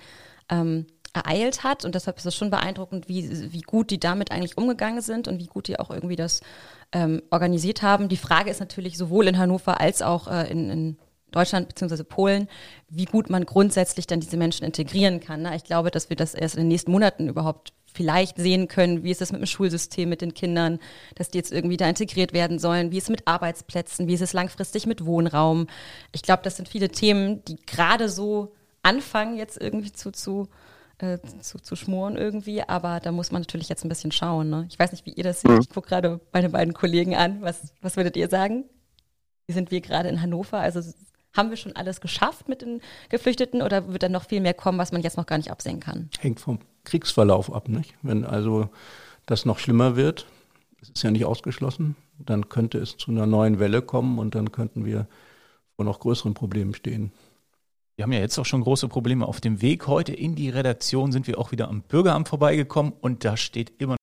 ähm, 0.49 0.87
ereilt 1.13 1.63
hat. 1.63 1.85
Und 1.85 1.95
deshalb 1.95 2.17
ist 2.17 2.25
es 2.25 2.35
schon 2.35 2.49
beeindruckend, 2.49 3.07
wie, 3.07 3.51
wie 3.51 3.61
gut 3.61 3.91
die 3.91 3.99
damit 3.99 4.31
eigentlich 4.31 4.57
umgegangen 4.57 5.01
sind 5.01 5.27
und 5.27 5.39
wie 5.39 5.47
gut 5.47 5.67
die 5.67 5.79
auch 5.79 5.89
irgendwie 5.89 6.15
das 6.15 6.41
ähm, 6.91 7.21
organisiert 7.29 7.81
haben. 7.81 8.09
Die 8.09 8.17
Frage 8.17 8.49
ist 8.49 8.59
natürlich 8.59 8.97
sowohl 8.97 9.27
in 9.27 9.37
Hannover 9.37 9.79
als 9.79 10.01
auch 10.01 10.27
äh, 10.27 10.49
in, 10.49 10.69
in 10.69 10.97
Deutschland 11.31 11.67
bzw. 11.67 12.03
Polen, 12.03 12.47
wie 12.89 13.05
gut 13.05 13.29
man 13.29 13.45
grundsätzlich 13.45 14.07
dann 14.07 14.19
diese 14.19 14.37
Menschen 14.37 14.65
integrieren 14.65 15.19
kann. 15.19 15.43
Ne? 15.43 15.55
Ich 15.55 15.63
glaube, 15.63 15.91
dass 15.91 16.09
wir 16.09 16.15
das 16.15 16.33
erst 16.33 16.55
in 16.55 16.61
den 16.61 16.69
nächsten 16.69 16.91
Monaten 16.91 17.27
überhaupt 17.27 17.73
vielleicht 17.93 18.37
sehen 18.37 18.67
können, 18.67 19.03
wie 19.03 19.11
ist 19.11 19.21
es 19.21 19.31
mit 19.31 19.41
dem 19.41 19.45
Schulsystem, 19.45 20.09
mit 20.09 20.21
den 20.21 20.33
Kindern, 20.33 20.79
dass 21.15 21.29
die 21.29 21.37
jetzt 21.37 21.51
irgendwie 21.51 21.77
da 21.77 21.87
integriert 21.87 22.33
werden 22.33 22.59
sollen, 22.59 22.91
wie 22.91 22.97
ist 22.97 23.05
es 23.05 23.09
mit 23.09 23.27
Arbeitsplätzen, 23.27 24.07
wie 24.07 24.13
ist 24.13 24.21
es 24.21 24.33
langfristig 24.33 24.85
mit 24.85 25.05
Wohnraum. 25.05 25.67
Ich 26.11 26.21
glaube, 26.21 26.43
das 26.43 26.57
sind 26.57 26.69
viele 26.69 26.89
Themen, 26.89 27.43
die 27.45 27.57
gerade 27.65 28.09
so 28.09 28.53
anfangen 28.83 29.37
jetzt 29.37 29.59
irgendwie 29.59 29.91
zu, 29.91 30.11
zu, 30.11 30.47
äh, 30.99 31.17
zu, 31.41 31.59
zu 31.59 31.75
schmoren 31.75 32.15
irgendwie, 32.15 32.61
aber 32.63 32.99
da 32.99 33.11
muss 33.11 33.31
man 33.31 33.41
natürlich 33.41 33.69
jetzt 33.69 33.83
ein 33.83 33.89
bisschen 33.89 34.11
schauen. 34.11 34.49
Ne? 34.49 34.67
Ich 34.69 34.79
weiß 34.79 34.91
nicht, 34.91 35.05
wie 35.05 35.13
ihr 35.13 35.23
das 35.23 35.41
seht. 35.41 35.51
Mhm. 35.51 35.61
Ich 35.61 35.69
gucke 35.69 35.89
gerade 35.89 36.19
meine 36.31 36.49
beiden 36.49 36.73
Kollegen 36.73 37.15
an. 37.15 37.41
Was, 37.41 37.73
was 37.81 37.97
würdet 37.97 38.15
ihr 38.15 38.29
sagen? 38.29 38.65
Wie 39.47 39.53
sind 39.53 39.71
wir 39.71 39.81
gerade 39.81 40.09
in 40.09 40.21
Hannover? 40.21 40.59
Also 40.59 40.81
haben 41.35 41.49
wir 41.49 41.57
schon 41.57 41.75
alles 41.75 42.01
geschafft 42.01 42.47
mit 42.49 42.61
den 42.61 42.81
Geflüchteten 43.09 43.61
oder 43.61 43.91
wird 43.91 44.03
dann 44.03 44.11
noch 44.11 44.25
viel 44.25 44.41
mehr 44.41 44.53
kommen, 44.53 44.77
was 44.77 44.91
man 44.91 45.01
jetzt 45.01 45.17
noch 45.17 45.25
gar 45.25 45.37
nicht 45.37 45.51
absehen 45.51 45.79
kann? 45.79 46.09
Hängt 46.19 46.39
vom 46.39 46.59
Kriegsverlauf 46.83 47.53
ab, 47.53 47.69
nicht? 47.69 47.93
Wenn 48.01 48.25
also 48.25 48.69
das 49.25 49.45
noch 49.45 49.59
schlimmer 49.59 49.95
wird, 49.95 50.25
Es 50.81 50.89
ist 50.89 51.03
ja 51.03 51.11
nicht 51.11 51.25
ausgeschlossen. 51.25 51.95
Dann 52.19 52.49
könnte 52.49 52.77
es 52.77 52.97
zu 52.97 53.11
einer 53.11 53.25
neuen 53.25 53.59
Welle 53.59 53.81
kommen 53.81 54.17
und 54.17 54.33
dann 54.35 54.51
könnten 54.51 54.85
wir 54.85 55.07
vor 55.75 55.85
noch 55.85 55.99
größeren 55.99 56.33
Problemen 56.33 56.73
stehen. 56.73 57.11
Wir 57.95 58.03
haben 58.03 58.13
ja 58.13 58.19
jetzt 58.19 58.37
auch 58.39 58.45
schon 58.45 58.61
große 58.61 58.87
Probleme. 58.87 59.27
Auf 59.27 59.41
dem 59.41 59.61
Weg 59.61 59.87
heute 59.87 60.13
in 60.13 60.35
die 60.35 60.49
Redaktion 60.49 61.11
sind 61.11 61.27
wir 61.27 61.37
auch 61.37 61.51
wieder 61.51 61.67
am 61.67 61.81
Bürgeramt 61.81 62.29
vorbeigekommen 62.29 62.93
und 63.01 63.25
da 63.25 63.35
steht 63.35 63.73
immer 63.77 63.98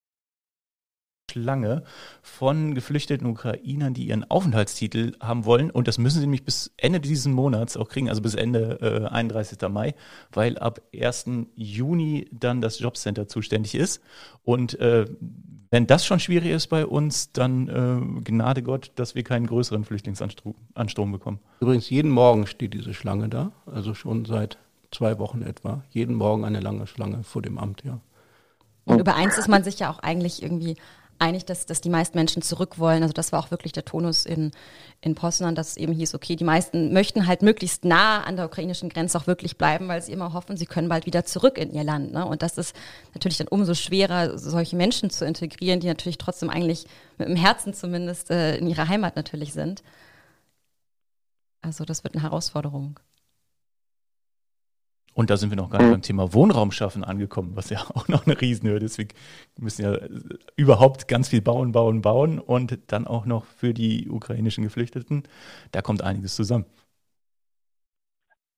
Schlange 1.37 1.83
von 2.23 2.75
geflüchteten 2.75 3.27
Ukrainern, 3.27 3.93
die 3.93 4.09
ihren 4.09 4.29
Aufenthaltstitel 4.31 5.13
haben 5.21 5.45
wollen. 5.45 5.71
Und 5.71 5.87
das 5.87 5.99
müssen 5.99 6.17
sie 6.17 6.23
nämlich 6.23 6.45
bis 6.45 6.73
Ende 6.77 6.99
dieses 6.99 7.27
Monats 7.27 7.77
auch 7.77 7.89
kriegen, 7.89 8.09
also 8.09 8.23
bis 8.23 8.35
Ende 8.35 8.79
äh, 8.81 9.13
31. 9.13 9.59
Mai, 9.69 9.95
weil 10.33 10.59
ab 10.59 10.81
1. 10.99 11.27
Juni 11.55 12.29
dann 12.33 12.61
das 12.61 12.79
Jobcenter 12.79 13.29
zuständig 13.29 13.75
ist. 13.75 14.01
Und 14.45 14.79
äh, 14.81 15.05
wenn 15.71 15.87
das 15.87 16.07
schon 16.07 16.21
schwierig 16.21 16.51
ist 16.51 16.69
bei 16.69 16.87
uns, 16.87 17.33
dann 17.33 17.69
äh, 17.69 18.23
gnade 18.25 18.63
Gott, 18.63 18.93
dass 18.95 19.15
wir 19.15 19.25
keinen 19.25 19.47
größeren 19.47 19.85
Flüchtlingsanstrom 19.85 21.13
bekommen. 21.13 21.41
Übrigens, 21.61 21.91
jeden 21.91 22.11
Morgen 22.11 22.47
steht 22.47 22.73
diese 22.73 22.95
Schlange 22.95 23.29
da, 23.29 23.53
also 23.67 23.93
schon 23.93 24.25
seit 24.25 24.59
zwei 24.91 25.19
Wochen 25.19 25.43
etwa. 25.43 25.83
Jeden 25.91 26.15
Morgen 26.15 26.45
eine 26.45 26.61
lange 26.61 26.87
Schlange 26.87 27.25
vor 27.25 27.43
dem 27.43 27.59
Amt, 27.59 27.83
ja. 27.85 28.01
Und 28.87 29.01
über 29.01 29.17
eins 29.17 29.37
ist 29.37 29.49
man 29.49 29.65
sich 29.65 29.81
ja 29.81 29.91
auch 29.91 29.99
eigentlich 29.99 30.43
irgendwie 30.43 30.77
einig, 31.19 31.45
dass, 31.45 31.67
dass 31.67 31.81
die 31.81 31.89
meisten 31.89 32.17
Menschen 32.17 32.43
zurück 32.43 32.79
wollen. 32.79 33.03
Also 33.03 33.13
das 33.13 33.33
war 33.33 33.41
auch 33.41 33.51
wirklich 33.51 33.73
der 33.73 33.85
Tonus 33.85 34.27
in, 34.27 34.53
in 35.01 35.15
Poznan, 35.15 35.55
dass 35.55 35.71
es 35.71 35.77
eben 35.77 35.93
hieß, 35.93 36.15
okay, 36.15 36.37
die 36.37 36.45
meisten 36.45 36.93
möchten 36.93 37.27
halt 37.27 37.43
möglichst 37.43 37.85
nah 37.85 38.23
an 38.23 38.37
der 38.37 38.47
ukrainischen 38.47 38.89
Grenze 38.89 39.19
auch 39.19 39.27
wirklich 39.27 39.57
bleiben, 39.57 39.89
weil 39.89 40.03
sie 40.03 40.13
immer 40.13 40.33
hoffen, 40.33 40.57
sie 40.57 40.67
können 40.67 40.89
bald 40.89 41.07
wieder 41.07 41.25
zurück 41.25 41.59
in 41.59 41.73
ihr 41.73 41.85
Land. 41.85 42.13
Ne? 42.13 42.25
Und 42.25 42.43
das 42.43 42.59
ist 42.59 42.75
natürlich 43.15 43.39
dann 43.39 43.49
umso 43.49 43.75
schwerer, 43.75 44.39
solche 44.39 44.77
Menschen 44.77 45.11
zu 45.11 45.25
integrieren, 45.25 45.81
die 45.81 45.89
natürlich 45.89 46.19
trotzdem 46.19 46.51
eigentlich 46.51 46.87
mit 47.19 47.29
dem 47.29 47.37
Herzen 47.37 47.75
zumindest 47.75 48.31
äh, 48.31 48.57
in 48.57 48.69
ihrer 48.69 48.89
Heimat 48.89 49.17
natürlich 49.17 49.53
sind. 49.53 49.83
Also 51.63 51.85
das 51.85 52.05
wird 52.05 52.15
eine 52.15 52.23
Herausforderung. 52.23 52.99
Und 55.17 55.31
da 55.31 55.39
sind 55.39 55.49
wir 55.49 55.57
noch 55.57 55.71
gar 55.71 55.79
nicht 55.79 55.91
beim 55.91 56.03
Thema 56.03 56.35
Wohnraum 56.35 56.71
schaffen 56.71 57.03
angekommen, 57.03 57.53
was 57.55 57.71
ja 57.71 57.79
auch 57.95 58.07
noch 58.07 58.27
eine 58.27 58.39
Riesenhürde 58.39 58.85
ist. 58.85 58.99
Wir 58.99 59.07
müssen 59.59 59.83
ja 59.83 59.97
überhaupt 60.57 61.09
ganz 61.09 61.31
viel 61.31 61.41
bauen, 61.41 61.73
bauen, 61.73 62.03
bauen 62.03 62.39
und 62.39 62.93
dann 62.93 63.07
auch 63.07 63.25
noch 63.25 63.47
für 63.47 63.73
die 63.73 64.11
ukrainischen 64.11 64.63
Geflüchteten. 64.63 65.23
Da 65.73 65.81
kommt 65.81 66.03
einiges 66.03 66.37
zusammen. 66.37 66.67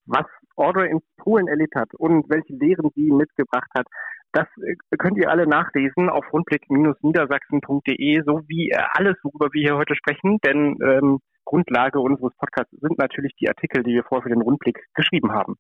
Was 0.06 0.26
Audrey 0.56 0.90
in 0.90 0.98
Polen 1.18 1.46
erlebt 1.46 1.76
hat 1.76 1.94
und 1.94 2.28
welche 2.28 2.54
Lehren 2.54 2.90
sie 2.96 3.12
mitgebracht 3.12 3.70
hat, 3.76 3.86
das 4.32 4.48
äh, 4.60 4.74
könnt 4.98 5.16
ihr 5.16 5.30
alle 5.30 5.46
nachlesen 5.46 6.10
auf 6.10 6.24
rundblick-niedersachsen.de, 6.32 8.22
so 8.26 8.42
wie 8.48 8.74
alles, 8.74 9.14
worüber 9.22 9.48
wir 9.52 9.62
hier 9.62 9.76
heute 9.76 9.94
sprechen, 9.94 10.38
denn 10.44 10.76
ähm, 10.82 11.20
Grundlage 11.44 12.00
unseres 12.00 12.34
Podcasts 12.36 12.74
sind 12.80 12.98
natürlich 12.98 13.36
die 13.36 13.48
Artikel, 13.48 13.84
die 13.84 13.92
wir 13.92 14.02
vorher 14.02 14.24
für 14.24 14.34
den 14.34 14.42
Rundblick 14.42 14.84
geschrieben 14.94 15.30
haben. 15.30 15.54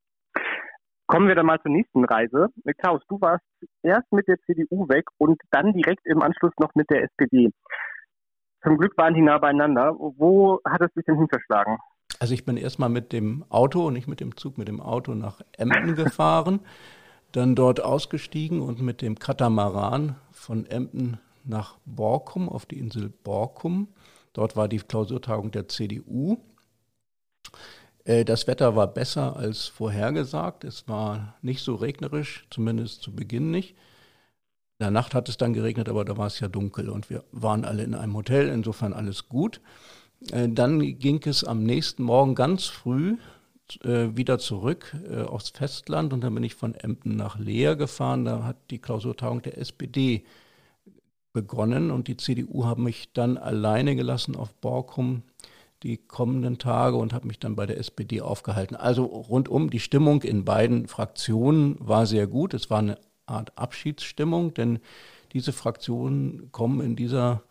Kommen 1.08 1.26
wir 1.26 1.34
dann 1.34 1.46
mal 1.46 1.60
zur 1.62 1.70
nächsten 1.70 2.04
Reise. 2.04 2.48
Klaus, 2.76 3.00
du 3.08 3.18
warst 3.22 3.42
erst 3.82 4.12
mit 4.12 4.28
der 4.28 4.36
CDU 4.44 4.86
weg 4.90 5.06
und 5.16 5.40
dann 5.50 5.72
direkt 5.72 6.04
im 6.04 6.20
Anschluss 6.20 6.52
noch 6.60 6.74
mit 6.74 6.90
der 6.90 7.04
SPD. 7.04 7.50
Zum 8.62 8.76
Glück 8.76 8.92
waren 8.98 9.14
die 9.14 9.22
nah 9.22 9.38
beieinander. 9.38 9.94
Wo 9.96 10.60
hat 10.66 10.82
es 10.82 10.92
sich 10.92 11.04
denn 11.06 11.16
hinverschlagen? 11.16 11.78
Also 12.20 12.34
ich 12.34 12.44
bin 12.44 12.58
erstmal 12.58 12.90
mit 12.90 13.14
dem 13.14 13.46
Auto, 13.48 13.90
nicht 13.90 14.06
mit 14.06 14.20
dem 14.20 14.36
Zug, 14.36 14.58
mit 14.58 14.68
dem 14.68 14.82
Auto 14.82 15.14
nach 15.14 15.40
Emden 15.56 15.94
gefahren, 15.94 16.60
dann 17.32 17.54
dort 17.54 17.80
ausgestiegen 17.80 18.60
und 18.60 18.82
mit 18.82 19.00
dem 19.00 19.18
Katamaran 19.18 20.16
von 20.30 20.66
Emden 20.66 21.18
nach 21.42 21.78
Borkum 21.86 22.50
auf 22.50 22.66
die 22.66 22.78
Insel 22.78 23.08
Borkum. 23.08 23.88
Dort 24.34 24.56
war 24.56 24.68
die 24.68 24.76
Klausurtagung 24.76 25.52
der 25.52 25.68
CDU. 25.68 26.36
Äh, 28.08 28.24
das 28.24 28.46
Wetter 28.46 28.74
war 28.74 28.88
besser 28.88 29.36
als 29.36 29.66
vorhergesagt. 29.66 30.64
Es 30.64 30.88
war 30.88 31.36
nicht 31.42 31.62
so 31.62 31.76
regnerisch, 31.76 32.46
zumindest 32.50 33.02
zu 33.02 33.14
Beginn 33.14 33.50
nicht. 33.50 33.72
In 34.80 34.84
der 34.84 34.90
Nacht 34.90 35.14
hat 35.14 35.28
es 35.28 35.36
dann 35.36 35.52
geregnet, 35.52 35.88
aber 35.88 36.04
da 36.04 36.16
war 36.16 36.26
es 36.26 36.40
ja 36.40 36.48
dunkel 36.48 36.88
und 36.88 37.10
wir 37.10 37.24
waren 37.32 37.64
alle 37.64 37.82
in 37.82 37.94
einem 37.94 38.14
Hotel, 38.14 38.48
insofern 38.48 38.92
alles 38.92 39.28
gut. 39.28 39.60
Äh, 40.32 40.48
dann 40.48 40.80
ging 40.98 41.20
es 41.26 41.44
am 41.44 41.62
nächsten 41.62 42.02
Morgen 42.02 42.34
ganz 42.34 42.66
früh 42.66 43.18
äh, 43.84 44.16
wieder 44.16 44.38
zurück 44.38 44.96
aufs 45.26 45.50
Festland 45.50 46.14
und 46.14 46.22
dann 46.22 46.34
bin 46.34 46.44
ich 46.44 46.54
von 46.54 46.74
Emden 46.74 47.16
nach 47.16 47.38
Leer 47.38 47.76
gefahren. 47.76 48.24
Da 48.24 48.44
hat 48.44 48.56
die 48.70 48.78
Klausurtagung 48.78 49.42
der 49.42 49.58
SPD 49.58 50.24
begonnen 51.34 51.90
und 51.90 52.08
die 52.08 52.16
CDU 52.16 52.64
hat 52.64 52.78
mich 52.78 53.12
dann 53.12 53.36
alleine 53.36 53.94
gelassen 53.94 54.34
auf 54.34 54.54
Borkum 54.54 55.22
die 55.82 55.96
kommenden 55.96 56.58
Tage 56.58 56.96
und 56.96 57.12
habe 57.12 57.26
mich 57.26 57.38
dann 57.38 57.56
bei 57.56 57.66
der 57.66 57.78
SPD 57.78 58.20
aufgehalten. 58.20 58.74
Also 58.74 59.04
rundum 59.04 59.70
die 59.70 59.80
Stimmung 59.80 60.22
in 60.22 60.44
beiden 60.44 60.88
Fraktionen 60.88 61.76
war 61.78 62.06
sehr 62.06 62.26
gut. 62.26 62.54
Es 62.54 62.70
war 62.70 62.80
eine 62.80 62.98
Art 63.26 63.56
Abschiedsstimmung, 63.56 64.54
denn 64.54 64.80
diese 65.32 65.52
Fraktionen 65.52 66.50
kommen 66.50 66.80
in 66.80 66.96
dieser 66.96 67.42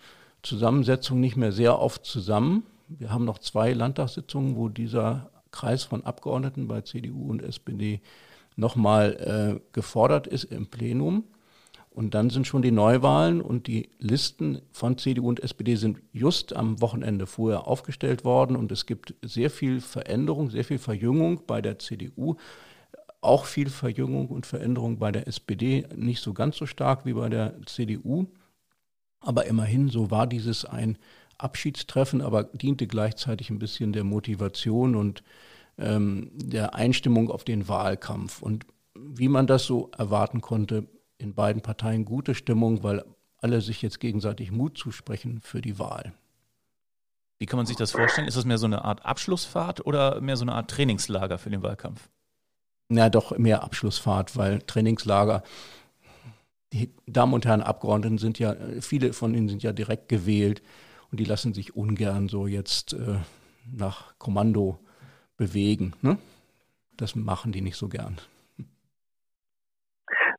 Zusammensetzung 0.42 1.20
nicht 1.20 1.38
mehr 1.38 1.52
sehr 1.52 1.80
oft 1.80 2.06
zusammen. 2.06 2.64
Wir 2.88 3.12
haben 3.12 3.26
noch 3.26 3.40
zwei 3.40 3.74
Landtagssitzungen, 3.74 4.56
wo 4.56 4.70
dieser 4.70 5.30
Kreis 5.52 5.84
von 5.84 6.04
Abgeordneten 6.04 6.68
bei 6.68 6.82
CDU 6.82 7.30
und 7.30 7.42
SPD 7.42 8.02
nochmal 8.56 9.60
äh, 9.60 9.74
gefordert 9.74 10.28
ist 10.28 10.46
im 10.46 10.68
Plenum. 10.68 11.26
Und 11.98 12.14
dann 12.14 12.30
sind 12.30 12.46
schon 12.46 12.62
die 12.62 12.70
Neuwahlen 12.70 13.42
und 13.42 13.66
die 13.66 13.90
Listen 13.98 14.62
von 14.72 15.00
CDU 15.00 15.30
und 15.30 15.40
SPD 15.40 15.76
sind 15.78 16.00
just 16.14 16.56
am 16.56 16.80
Wochenende 16.80 17.26
vorher 17.26 17.66
aufgestellt 17.66 18.24
worden. 18.24 18.56
Und 18.56 18.72
es 18.72 18.86
gibt 18.86 19.16
sehr 19.24 19.50
viel 19.50 19.82
Veränderung, 19.82 20.52
sehr 20.52 20.64
viel 20.64 20.78
Verjüngung 20.78 21.42
bei 21.48 21.60
der 21.60 21.80
CDU, 21.80 22.36
auch 23.20 23.46
viel 23.46 23.72
Verjüngung 23.72 24.28
und 24.28 24.46
Veränderung 24.46 25.00
bei 25.00 25.12
der 25.12 25.28
SPD, 25.28 25.88
nicht 25.96 26.22
so 26.22 26.36
ganz 26.36 26.58
so 26.58 26.68
stark 26.68 27.04
wie 27.08 27.14
bei 27.14 27.30
der 27.30 27.56
CDU. 27.66 28.28
Aber 29.20 29.48
immerhin, 29.48 29.90
so 29.90 30.12
war 30.12 30.28
dieses 30.28 30.66
ein 30.66 31.00
Abschiedstreffen, 31.40 32.22
aber 32.22 32.44
diente 32.44 32.86
gleichzeitig 32.86 33.50
ein 33.50 33.58
bisschen 33.58 33.92
der 33.92 34.04
Motivation 34.04 34.96
und 34.96 35.24
ähm, 35.80 36.30
der 36.36 36.76
Einstimmung 36.76 37.32
auf 37.32 37.44
den 37.44 37.68
Wahlkampf. 37.68 38.44
Und 38.44 38.68
wie 38.94 39.30
man 39.30 39.48
das 39.48 39.66
so 39.66 39.90
erwarten 39.98 40.42
konnte, 40.42 40.88
in 41.18 41.34
beiden 41.34 41.62
Parteien 41.62 42.06
gute 42.06 42.36
Stimmung, 42.36 42.84
weil 42.84 43.04
alle 43.40 43.62
sich 43.62 43.82
jetzt 43.82 44.00
gegenseitig 44.00 44.52
Mut 44.52 44.78
zusprechen 44.78 45.42
für 45.42 45.62
die 45.62 45.80
Wahl. 45.80 46.14
Wie 47.40 47.46
kann 47.46 47.58
man 47.58 47.66
sich 47.66 47.76
das 47.76 47.92
vorstellen? 47.92 48.28
Ist 48.28 48.38
das 48.38 48.46
mehr 48.46 48.58
so 48.58 48.66
eine 48.66 48.84
Art 48.84 49.06
Abschlussfahrt 49.06 49.86
oder 49.86 50.22
mehr 50.22 50.38
so 50.38 50.44
eine 50.44 50.54
Art 50.54 50.72
Trainingslager 50.72 51.38
für 51.38 51.52
den 51.52 51.62
Wahlkampf? 51.62 52.10
Na, 52.90 53.10
doch 53.10 53.38
mehr 53.38 53.64
Abschlussfahrt, 53.64 54.38
weil 54.38 54.62
Trainingslager, 54.62 55.44
die 56.74 56.92
Damen 57.06 57.34
und 57.34 57.46
Herren 57.46 57.62
Abgeordneten 57.62 58.18
sind 58.18 58.40
ja, 58.40 58.56
viele 58.82 59.14
von 59.14 59.36
ihnen 59.36 59.50
sind 59.50 59.62
ja 59.62 59.72
direkt 59.72 60.10
gewählt 60.10 60.62
und 61.12 61.20
die 61.20 61.26
lassen 61.26 61.54
sich 61.54 61.76
ungern 61.76 62.28
so 62.28 62.48
jetzt 62.48 62.94
äh, 62.94 63.20
nach 63.72 64.18
Kommando 64.18 64.80
bewegen. 65.36 65.94
Ne? 66.02 66.18
Das 66.96 67.16
machen 67.16 67.52
die 67.52 67.62
nicht 67.62 67.78
so 67.78 67.88
gern. 67.88 68.18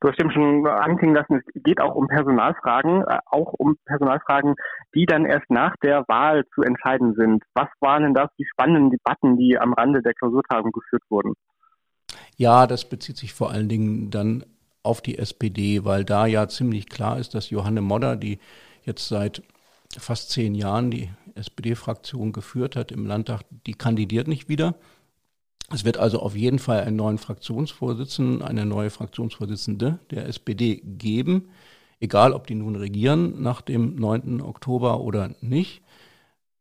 Du 0.01 0.09
hast 0.09 0.21
eben 0.21 0.31
schon 0.31 0.67
anklingen 0.67 1.17
lassen, 1.17 1.43
es 1.45 1.63
geht 1.63 1.81
auch 1.81 1.95
um 1.95 2.07
Personalfragen, 2.07 3.03
äh, 3.03 3.19
auch 3.27 3.53
um 3.55 3.77
Personalfragen, 3.85 4.55
die 4.95 5.07
dann 5.07 5.25
erst 5.25 5.51
nach 5.51 5.75
der 5.83 6.05
Wahl 6.07 6.45
zu 6.55 6.63
entscheiden 6.63 7.15
sind. 7.15 7.43
Was 7.55 7.69
waren 7.81 8.05
denn 8.05 8.15
das 8.15 8.31
die 8.39 8.47
spannenden 8.47 8.91
Debatten, 8.91 9.37
die 9.37 9.59
am 9.59 9.73
Rande 9.73 10.01
der 10.03 10.15
Klausurtagung 10.15 10.71
geführt 10.71 11.03
wurden? 11.09 11.35
Ja, 12.37 12.69
das 12.69 12.89
bezieht 12.89 13.17
sich 13.17 13.35
vor 13.35 13.51
allen 13.51 13.69
Dingen 13.69 14.11
dann 14.11 14.45
auf 14.85 15.01
die 15.01 15.19
SPD, 15.19 15.85
weil 15.85 16.05
da 16.05 16.27
ja 16.27 16.49
ziemlich 16.49 16.89
klar 16.89 17.19
ist, 17.19 17.35
dass 17.35 17.51
Johanne 17.51 17.81
Modder, 17.81 18.15
die 18.15 18.39
jetzt 18.85 19.09
seit 19.09 19.43
fast 19.99 20.31
zehn 20.31 20.55
Jahren 20.55 20.91
die 20.91 21.11
SPD-Fraktion 21.35 22.33
geführt 22.33 22.77
hat 22.77 22.93
im 22.93 23.07
Landtag, 23.07 23.43
die 23.67 23.75
kandidiert 23.75 24.29
nicht 24.29 24.49
wieder. 24.49 24.75
Es 25.71 25.85
wird 25.85 25.99
also 25.99 26.21
auf 26.21 26.35
jeden 26.35 26.59
Fall 26.59 26.81
einen 26.81 26.97
neuen 26.97 27.19
Fraktionsvorsitzenden, 27.19 28.43
eine 28.43 28.65
neue 28.65 28.91
Fraktionsvorsitzende 28.91 29.99
der 30.11 30.27
SPD 30.27 30.83
geben, 30.83 31.51
egal 32.01 32.33
ob 32.33 32.47
die 32.47 32.55
nun 32.55 32.77
regieren 32.77 33.43
nach 33.43 33.61
dem 33.61 33.97
9. 33.97 34.41
Oktober 34.41 35.01
oder 35.01 35.35
nicht. 35.41 35.83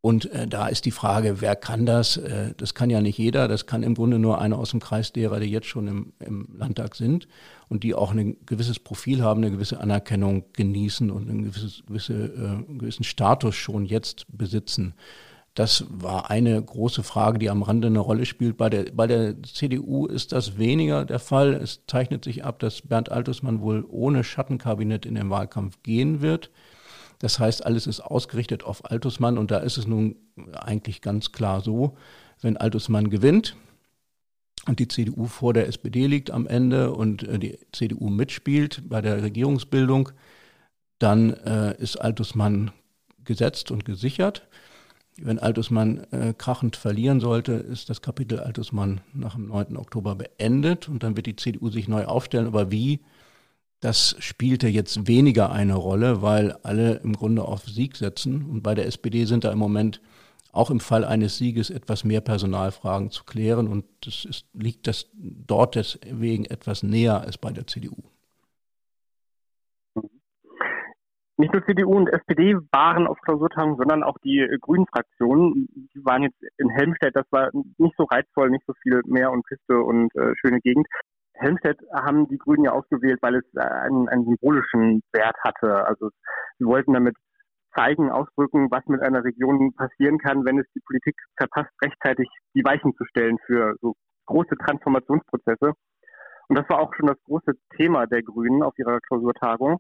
Und 0.01 0.31
äh, 0.31 0.47
da 0.47 0.67
ist 0.67 0.85
die 0.85 0.91
Frage, 0.91 1.41
wer 1.41 1.55
kann 1.55 1.85
das? 1.85 2.17
Äh, 2.17 2.53
das 2.55 2.73
kann 2.73 2.89
ja 2.89 3.01
nicht 3.01 3.17
jeder. 3.17 3.47
Das 3.47 3.65
kann 3.65 3.81
im 3.81 3.95
Grunde 3.95 4.19
nur 4.19 4.39
einer 4.39 4.59
aus 4.59 4.71
dem 4.71 4.79
Kreis 4.79 5.11
derer, 5.11 5.39
die 5.39 5.49
jetzt 5.49 5.67
schon 5.67 5.87
im, 5.87 6.13
im 6.19 6.47
Landtag 6.55 6.95
sind 6.95 7.27
und 7.67 7.83
die 7.83 7.95
auch 7.95 8.13
ein 8.13 8.37
gewisses 8.45 8.79
Profil 8.79 9.23
haben, 9.23 9.43
eine 9.43 9.51
gewisse 9.51 9.79
Anerkennung 9.79 10.45
genießen 10.53 11.09
und 11.11 11.29
einen 11.29 11.45
gewisses, 11.45 11.83
gewisse, 11.87 12.13
äh, 12.13 12.73
gewissen 12.77 13.03
Status 13.03 13.55
schon 13.55 13.85
jetzt 13.85 14.25
besitzen. 14.29 14.93
Das 15.57 15.85
war 15.89 16.29
eine 16.29 16.61
große 16.61 17.01
Frage, 17.01 17.39
die 17.39 17.49
am 17.49 17.63
Rande 17.63 17.87
eine 17.87 17.97
Rolle 17.97 18.27
spielt. 18.27 18.57
Bei 18.57 18.69
der, 18.69 18.91
bei 18.91 19.07
der 19.07 19.41
CDU 19.41 20.05
ist 20.05 20.31
das 20.31 20.59
weniger 20.59 21.03
der 21.03 21.17
Fall. 21.17 21.55
Es 21.55 21.81
zeichnet 21.87 22.25
sich 22.25 22.45
ab, 22.45 22.59
dass 22.59 22.83
Bernd 22.83 23.11
Altusmann 23.11 23.59
wohl 23.59 23.83
ohne 23.89 24.23
Schattenkabinett 24.23 25.07
in 25.07 25.15
den 25.15 25.31
Wahlkampf 25.31 25.81
gehen 25.81 26.21
wird. 26.21 26.51
Das 27.17 27.39
heißt, 27.39 27.65
alles 27.65 27.87
ist 27.87 28.01
ausgerichtet 28.01 28.63
auf 28.65 28.91
Altusmann 28.91 29.39
und 29.39 29.49
da 29.49 29.57
ist 29.57 29.79
es 29.79 29.87
nun 29.87 30.17
eigentlich 30.53 31.01
ganz 31.01 31.31
klar 31.31 31.61
so, 31.61 31.97
wenn 32.39 32.57
Altusmann 32.57 33.09
gewinnt 33.09 33.55
und 34.67 34.77
die 34.77 34.87
CDU 34.87 35.25
vor 35.25 35.55
der 35.55 35.67
SPD 35.67 36.05
liegt 36.05 36.29
am 36.29 36.45
Ende 36.45 36.93
und 36.93 37.23
äh, 37.23 37.39
die 37.39 37.57
CDU 37.71 38.11
mitspielt 38.11 38.83
bei 38.87 39.01
der 39.01 39.23
Regierungsbildung, 39.23 40.11
dann 40.99 41.33
äh, 41.33 41.75
ist 41.81 41.95
Altusmann 41.95 42.69
gesetzt 43.23 43.71
und 43.71 43.85
gesichert. 43.85 44.47
Wenn 45.19 45.39
Altusmann 45.39 46.05
äh, 46.11 46.33
krachend 46.37 46.75
verlieren 46.75 47.19
sollte, 47.19 47.53
ist 47.53 47.89
das 47.89 48.01
Kapitel 48.01 48.39
Altusmann 48.39 49.01
nach 49.13 49.35
dem 49.35 49.47
9. 49.47 49.75
Oktober 49.75 50.15
beendet 50.15 50.87
und 50.87 51.01
dann 51.01 51.15
wird 51.15 51.25
die 51.25 51.35
CDU 51.35 51.69
sich 51.69 51.87
neu 51.87 52.05
aufstellen. 52.05 52.45
Aber 52.45 52.71
wie, 52.71 53.01
das 53.79 54.15
spielte 54.19 54.67
jetzt 54.67 55.07
weniger 55.07 55.51
eine 55.51 55.75
Rolle, 55.75 56.21
weil 56.21 56.51
alle 56.63 56.95
im 56.97 57.13
Grunde 57.13 57.43
auf 57.43 57.65
Sieg 57.65 57.95
setzen. 57.95 58.45
Und 58.45 58.61
bei 58.61 58.75
der 58.75 58.85
SPD 58.85 59.25
sind 59.25 59.43
da 59.43 59.51
im 59.51 59.59
Moment 59.59 60.01
auch 60.51 60.69
im 60.69 60.79
Fall 60.79 61.03
eines 61.03 61.37
Sieges 61.37 61.69
etwas 61.69 62.03
mehr 62.03 62.21
Personalfragen 62.21 63.09
zu 63.09 63.23
klären. 63.23 63.67
Und 63.67 63.85
das 64.01 64.23
ist, 64.23 64.45
liegt 64.53 64.87
das 64.87 65.07
dort 65.13 65.75
deswegen 65.75 66.45
etwas 66.45 66.83
näher 66.83 67.21
als 67.21 67.37
bei 67.37 67.51
der 67.51 67.65
CDU. 67.65 68.03
Nicht 71.37 71.53
nur 71.53 71.63
CDU 71.65 71.95
und 71.95 72.09
SPD 72.09 72.55
waren 72.71 73.05
auf 73.05 73.19
Klausurtagen, 73.21 73.77
sondern 73.77 74.03
auch 74.03 74.17
die 74.23 74.39
äh, 74.39 74.57
Grünen-Fraktionen. 74.59 75.67
Die 75.93 76.03
waren 76.03 76.23
jetzt 76.23 76.41
in 76.57 76.69
Helmstedt, 76.69 77.15
das 77.15 77.25
war 77.31 77.51
nicht 77.53 77.95
so 77.97 78.05
reizvoll, 78.05 78.49
nicht 78.49 78.65
so 78.65 78.73
viel 78.81 79.01
Meer 79.05 79.31
und 79.31 79.45
Küste 79.45 79.79
und 79.79 80.13
äh, 80.15 80.33
schöne 80.41 80.59
Gegend. 80.61 80.87
Helmstedt 81.35 81.79
haben 81.93 82.27
die 82.27 82.39
Grünen 82.39 82.65
ja 82.65 82.71
ausgewählt, 82.71 83.19
weil 83.21 83.35
es 83.35 83.45
äh, 83.55 83.59
einen, 83.59 84.09
einen 84.09 84.25
symbolischen 84.25 85.03
Wert 85.13 85.37
hatte. 85.43 85.85
Also 85.85 86.09
sie 86.57 86.65
wollten 86.65 86.93
damit 86.93 87.15
zeigen, 87.75 88.09
ausdrücken, 88.09 88.71
was 88.71 88.83
mit 88.87 89.01
einer 89.01 89.23
Region 89.23 89.73
passieren 89.75 90.17
kann, 90.17 90.43
wenn 90.45 90.59
es 90.59 90.65
die 90.73 90.81
Politik 90.81 91.15
verpasst, 91.37 91.69
rechtzeitig 91.83 92.27
die 92.55 92.63
Weichen 92.63 92.95
zu 92.95 93.05
stellen 93.05 93.37
für 93.45 93.75
so 93.81 93.93
große 94.25 94.57
Transformationsprozesse. 94.57 95.73
Und 96.49 96.57
das 96.57 96.67
war 96.69 96.79
auch 96.79 96.93
schon 96.95 97.07
das 97.07 97.21
große 97.25 97.51
Thema 97.77 98.07
der 98.07 98.23
Grünen 98.23 98.63
auf 98.63 98.73
ihrer 98.79 98.99
Klausurtagung. 99.01 99.77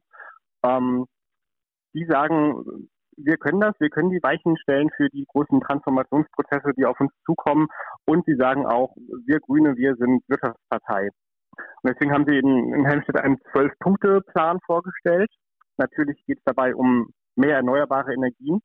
Ähm, 0.63 1.07
die 1.97 2.05
sagen, 2.05 2.89
wir 3.17 3.37
können 3.37 3.59
das, 3.59 3.73
wir 3.79 3.89
können 3.89 4.11
die 4.11 4.21
Weichen 4.21 4.57
stellen 4.57 4.89
für 4.95 5.09
die 5.09 5.25
großen 5.27 5.59
Transformationsprozesse, 5.61 6.71
die 6.77 6.85
auf 6.85 6.99
uns 6.99 7.11
zukommen. 7.25 7.67
Und 8.05 8.25
sie 8.25 8.35
sagen 8.35 8.65
auch, 8.65 8.95
wir 9.25 9.39
Grüne, 9.39 9.75
wir 9.75 9.95
sind 9.95 10.21
Wirtschaftspartei. 10.27 11.09
Und 11.81 11.89
deswegen 11.91 12.13
haben 12.13 12.25
sie 12.27 12.37
in, 12.37 12.73
in 12.73 12.85
Helmstedt 12.85 13.19
einen 13.19 13.39
Zwölf-Punkte-Plan 13.51 14.59
vorgestellt. 14.65 15.29
Natürlich 15.77 16.23
geht 16.27 16.37
es 16.37 16.43
dabei 16.45 16.75
um 16.75 17.09
mehr 17.35 17.55
erneuerbare 17.55 18.13
Energien. 18.13 18.61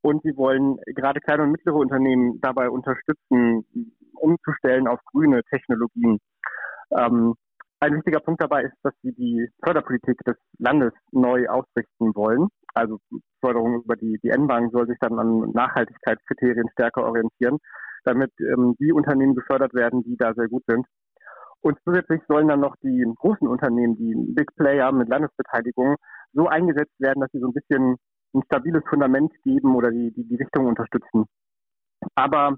Und 0.00 0.22
sie 0.22 0.36
wollen 0.36 0.78
gerade 0.86 1.20
kleine 1.20 1.44
und 1.44 1.52
mittlere 1.52 1.76
Unternehmen 1.76 2.40
dabei 2.40 2.70
unterstützen, 2.70 3.66
umzustellen 4.14 4.86
auf 4.86 5.00
grüne 5.12 5.42
Technologien. 5.50 6.18
Ähm, 6.90 7.34
ein 7.84 7.96
wichtiger 7.96 8.20
Punkt 8.20 8.42
dabei 8.42 8.62
ist, 8.64 8.76
dass 8.82 8.94
sie 9.02 9.12
die 9.12 9.48
Förderpolitik 9.62 10.18
des 10.24 10.36
Landes 10.58 10.92
neu 11.12 11.46
ausrichten 11.48 12.14
wollen. 12.14 12.48
Also 12.74 12.98
Förderung 13.40 13.82
über 13.82 13.96
die, 13.96 14.18
die 14.22 14.30
N-Bank 14.30 14.72
soll 14.72 14.86
sich 14.86 14.98
dann 15.00 15.18
an 15.18 15.50
Nachhaltigkeitskriterien 15.52 16.68
stärker 16.72 17.04
orientieren, 17.04 17.58
damit 18.04 18.32
ähm, 18.40 18.74
die 18.80 18.92
Unternehmen 18.92 19.34
gefördert 19.34 19.74
werden, 19.74 20.02
die 20.02 20.16
da 20.16 20.34
sehr 20.34 20.48
gut 20.48 20.64
sind. 20.66 20.86
Und 21.60 21.78
zusätzlich 21.84 22.20
sollen 22.28 22.48
dann 22.48 22.60
noch 22.60 22.76
die 22.82 23.04
großen 23.18 23.48
Unternehmen, 23.48 23.96
die 23.96 24.14
Big 24.34 24.54
Player 24.56 24.92
mit 24.92 25.08
Landesbeteiligung, 25.08 25.96
so 26.32 26.46
eingesetzt 26.48 26.98
werden, 26.98 27.20
dass 27.20 27.30
sie 27.32 27.40
so 27.40 27.48
ein 27.48 27.54
bisschen 27.54 27.96
ein 28.34 28.42
stabiles 28.44 28.82
Fundament 28.88 29.32
geben 29.44 29.74
oder 29.74 29.90
die, 29.90 30.12
die, 30.12 30.24
die 30.28 30.36
Richtung 30.36 30.66
unterstützen. 30.66 31.24
Aber 32.16 32.56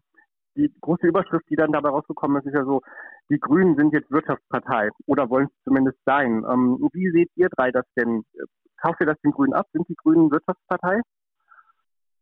die 0.56 0.72
große 0.80 1.06
Überschrift, 1.06 1.44
die 1.50 1.56
dann 1.56 1.72
dabei 1.72 1.90
rausgekommen 1.90 2.38
ist, 2.38 2.46
ist 2.46 2.54
ja 2.54 2.64
so, 2.64 2.82
die 3.30 3.38
Grünen 3.38 3.76
sind 3.76 3.92
jetzt 3.92 4.10
Wirtschaftspartei 4.10 4.90
oder 5.06 5.28
wollen 5.30 5.46
es 5.46 5.64
zumindest 5.64 5.98
sein. 6.04 6.44
Ähm, 6.50 6.78
wie 6.92 7.10
seht 7.10 7.30
ihr 7.36 7.48
drei 7.56 7.70
das 7.70 7.84
denn? 7.96 8.24
Kauft 8.76 9.00
ihr 9.00 9.06
das 9.06 9.20
den 9.22 9.32
Grünen 9.32 9.54
ab? 9.54 9.66
Sind 9.72 9.88
die 9.88 9.96
Grünen 9.96 10.30
Wirtschaftspartei? 10.30 11.00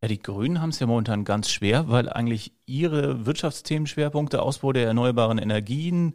Ja, 0.02 0.08
die 0.08 0.20
Grünen 0.20 0.60
haben 0.60 0.68
es 0.68 0.80
ja 0.80 0.86
momentan 0.86 1.24
ganz 1.24 1.50
schwer, 1.50 1.88
weil 1.88 2.08
eigentlich 2.08 2.52
ihre 2.66 3.26
Wirtschaftsthemenschwerpunkte, 3.26 4.42
Ausbau 4.42 4.72
der 4.72 4.86
erneuerbaren 4.86 5.38
Energien, 5.38 6.14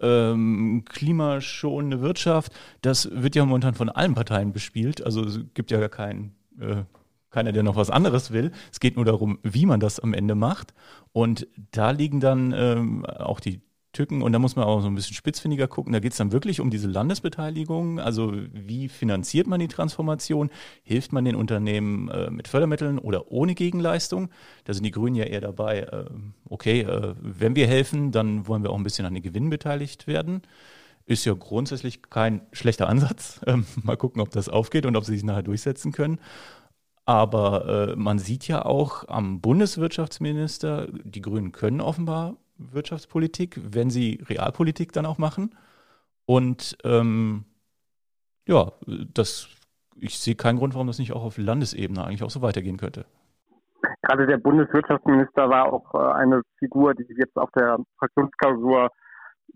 ähm, 0.00 0.84
klimaschonende 0.88 2.00
Wirtschaft, 2.00 2.52
das 2.82 3.10
wird 3.10 3.34
ja 3.34 3.44
momentan 3.44 3.74
von 3.74 3.88
allen 3.88 4.14
Parteien 4.14 4.52
bespielt. 4.52 5.04
Also 5.04 5.24
es 5.24 5.40
gibt 5.54 5.70
ja 5.70 5.80
gar 5.80 5.88
keinen 5.88 6.36
äh, 6.60 6.84
keiner, 7.34 7.52
der 7.52 7.62
noch 7.62 7.76
was 7.76 7.90
anderes 7.90 8.30
will. 8.30 8.52
Es 8.72 8.80
geht 8.80 8.96
nur 8.96 9.04
darum, 9.04 9.38
wie 9.42 9.66
man 9.66 9.80
das 9.80 10.00
am 10.00 10.14
Ende 10.14 10.34
macht. 10.34 10.72
Und 11.12 11.46
da 11.72 11.90
liegen 11.90 12.20
dann 12.20 12.54
ähm, 12.56 13.04
auch 13.04 13.40
die 13.40 13.60
Tücken 13.94 14.22
und 14.22 14.32
da 14.32 14.38
muss 14.38 14.56
man 14.56 14.66
auch 14.66 14.82
so 14.82 14.88
ein 14.88 14.94
bisschen 14.94 15.14
spitzfindiger 15.14 15.68
gucken. 15.68 15.92
Da 15.92 16.00
geht 16.00 16.12
es 16.12 16.18
dann 16.18 16.32
wirklich 16.32 16.60
um 16.60 16.68
diese 16.68 16.88
Landesbeteiligung. 16.88 18.00
Also 18.00 18.34
wie 18.52 18.88
finanziert 18.88 19.46
man 19.46 19.60
die 19.60 19.68
Transformation? 19.68 20.50
Hilft 20.82 21.12
man 21.12 21.24
den 21.24 21.36
Unternehmen 21.36 22.08
äh, 22.08 22.30
mit 22.30 22.48
Fördermitteln 22.48 22.98
oder 22.98 23.30
ohne 23.30 23.54
Gegenleistung? 23.54 24.28
Da 24.64 24.74
sind 24.74 24.84
die 24.84 24.90
Grünen 24.90 25.16
ja 25.16 25.24
eher 25.24 25.40
dabei, 25.40 25.80
äh, 25.80 26.04
okay, 26.48 26.80
äh, 26.82 27.14
wenn 27.20 27.56
wir 27.56 27.66
helfen, 27.66 28.12
dann 28.12 28.46
wollen 28.46 28.62
wir 28.62 28.70
auch 28.70 28.76
ein 28.76 28.84
bisschen 28.84 29.06
an 29.06 29.14
den 29.14 29.22
Gewinn 29.22 29.48
beteiligt 29.48 30.06
werden. 30.06 30.42
Ist 31.06 31.24
ja 31.24 31.34
grundsätzlich 31.34 32.02
kein 32.02 32.42
schlechter 32.52 32.88
Ansatz. 32.88 33.40
Ähm, 33.46 33.66
mal 33.82 33.96
gucken, 33.96 34.22
ob 34.22 34.30
das 34.30 34.48
aufgeht 34.48 34.86
und 34.86 34.96
ob 34.96 35.04
sie 35.04 35.12
sich 35.12 35.22
nachher 35.22 35.42
durchsetzen 35.42 35.92
können. 35.92 36.18
Aber 37.06 37.90
äh, 37.92 37.96
man 37.96 38.18
sieht 38.18 38.48
ja 38.48 38.64
auch 38.64 39.06
am 39.08 39.40
Bundeswirtschaftsminister, 39.40 40.88
die 40.92 41.20
Grünen 41.20 41.52
können 41.52 41.80
offenbar 41.80 42.36
Wirtschaftspolitik, 42.56 43.60
wenn 43.62 43.90
sie 43.90 44.22
Realpolitik 44.26 44.92
dann 44.92 45.06
auch 45.06 45.18
machen. 45.18 45.54
Und 46.24 46.78
ähm, 46.84 47.44
ja, 48.46 48.72
das, 48.86 49.48
ich 49.96 50.18
sehe 50.18 50.34
keinen 50.34 50.58
Grund, 50.58 50.74
warum 50.74 50.86
das 50.86 50.98
nicht 50.98 51.12
auch 51.12 51.24
auf 51.24 51.36
Landesebene 51.36 52.04
eigentlich 52.04 52.22
auch 52.22 52.30
so 52.30 52.40
weitergehen 52.40 52.78
könnte. 52.78 53.04
Gerade 54.02 54.26
der 54.26 54.38
Bundeswirtschaftsminister 54.38 55.48
war 55.50 55.72
auch 55.72 55.94
äh, 55.94 56.12
eine 56.14 56.42
Figur, 56.58 56.94
die 56.94 57.06
jetzt 57.18 57.36
auf 57.36 57.50
der 57.52 57.78
Fraktionsklausur 57.98 58.88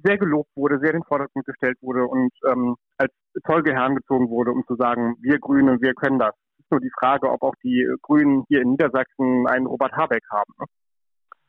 sehr 0.04 0.18
gelobt 0.18 0.50
wurde, 0.54 0.78
sehr 0.80 0.90
in 0.90 1.00
den 1.00 1.04
Vordergrund 1.04 1.46
gestellt 1.46 1.78
wurde 1.80 2.06
und 2.06 2.30
ähm, 2.46 2.76
als 2.98 3.12
Zeuge 3.46 3.72
herangezogen 3.72 4.28
wurde, 4.28 4.52
um 4.52 4.64
zu 4.66 4.76
sagen, 4.76 5.16
wir 5.20 5.38
Grüne, 5.38 5.80
wir 5.80 5.94
können 5.94 6.18
das 6.18 6.34
ist 6.68 6.72
nur 6.72 6.81
die 6.81 6.92
Frage, 6.98 7.31
ob 7.31 7.42
auch 7.42 7.54
die 7.62 7.87
Grünen 8.02 8.44
hier 8.48 8.62
in 8.62 8.72
Niedersachsen 8.72 9.46
einen 9.46 9.66
Robert 9.66 9.92
Habeck 9.92 10.22
haben. 10.31 10.52
Ne? 10.59 10.66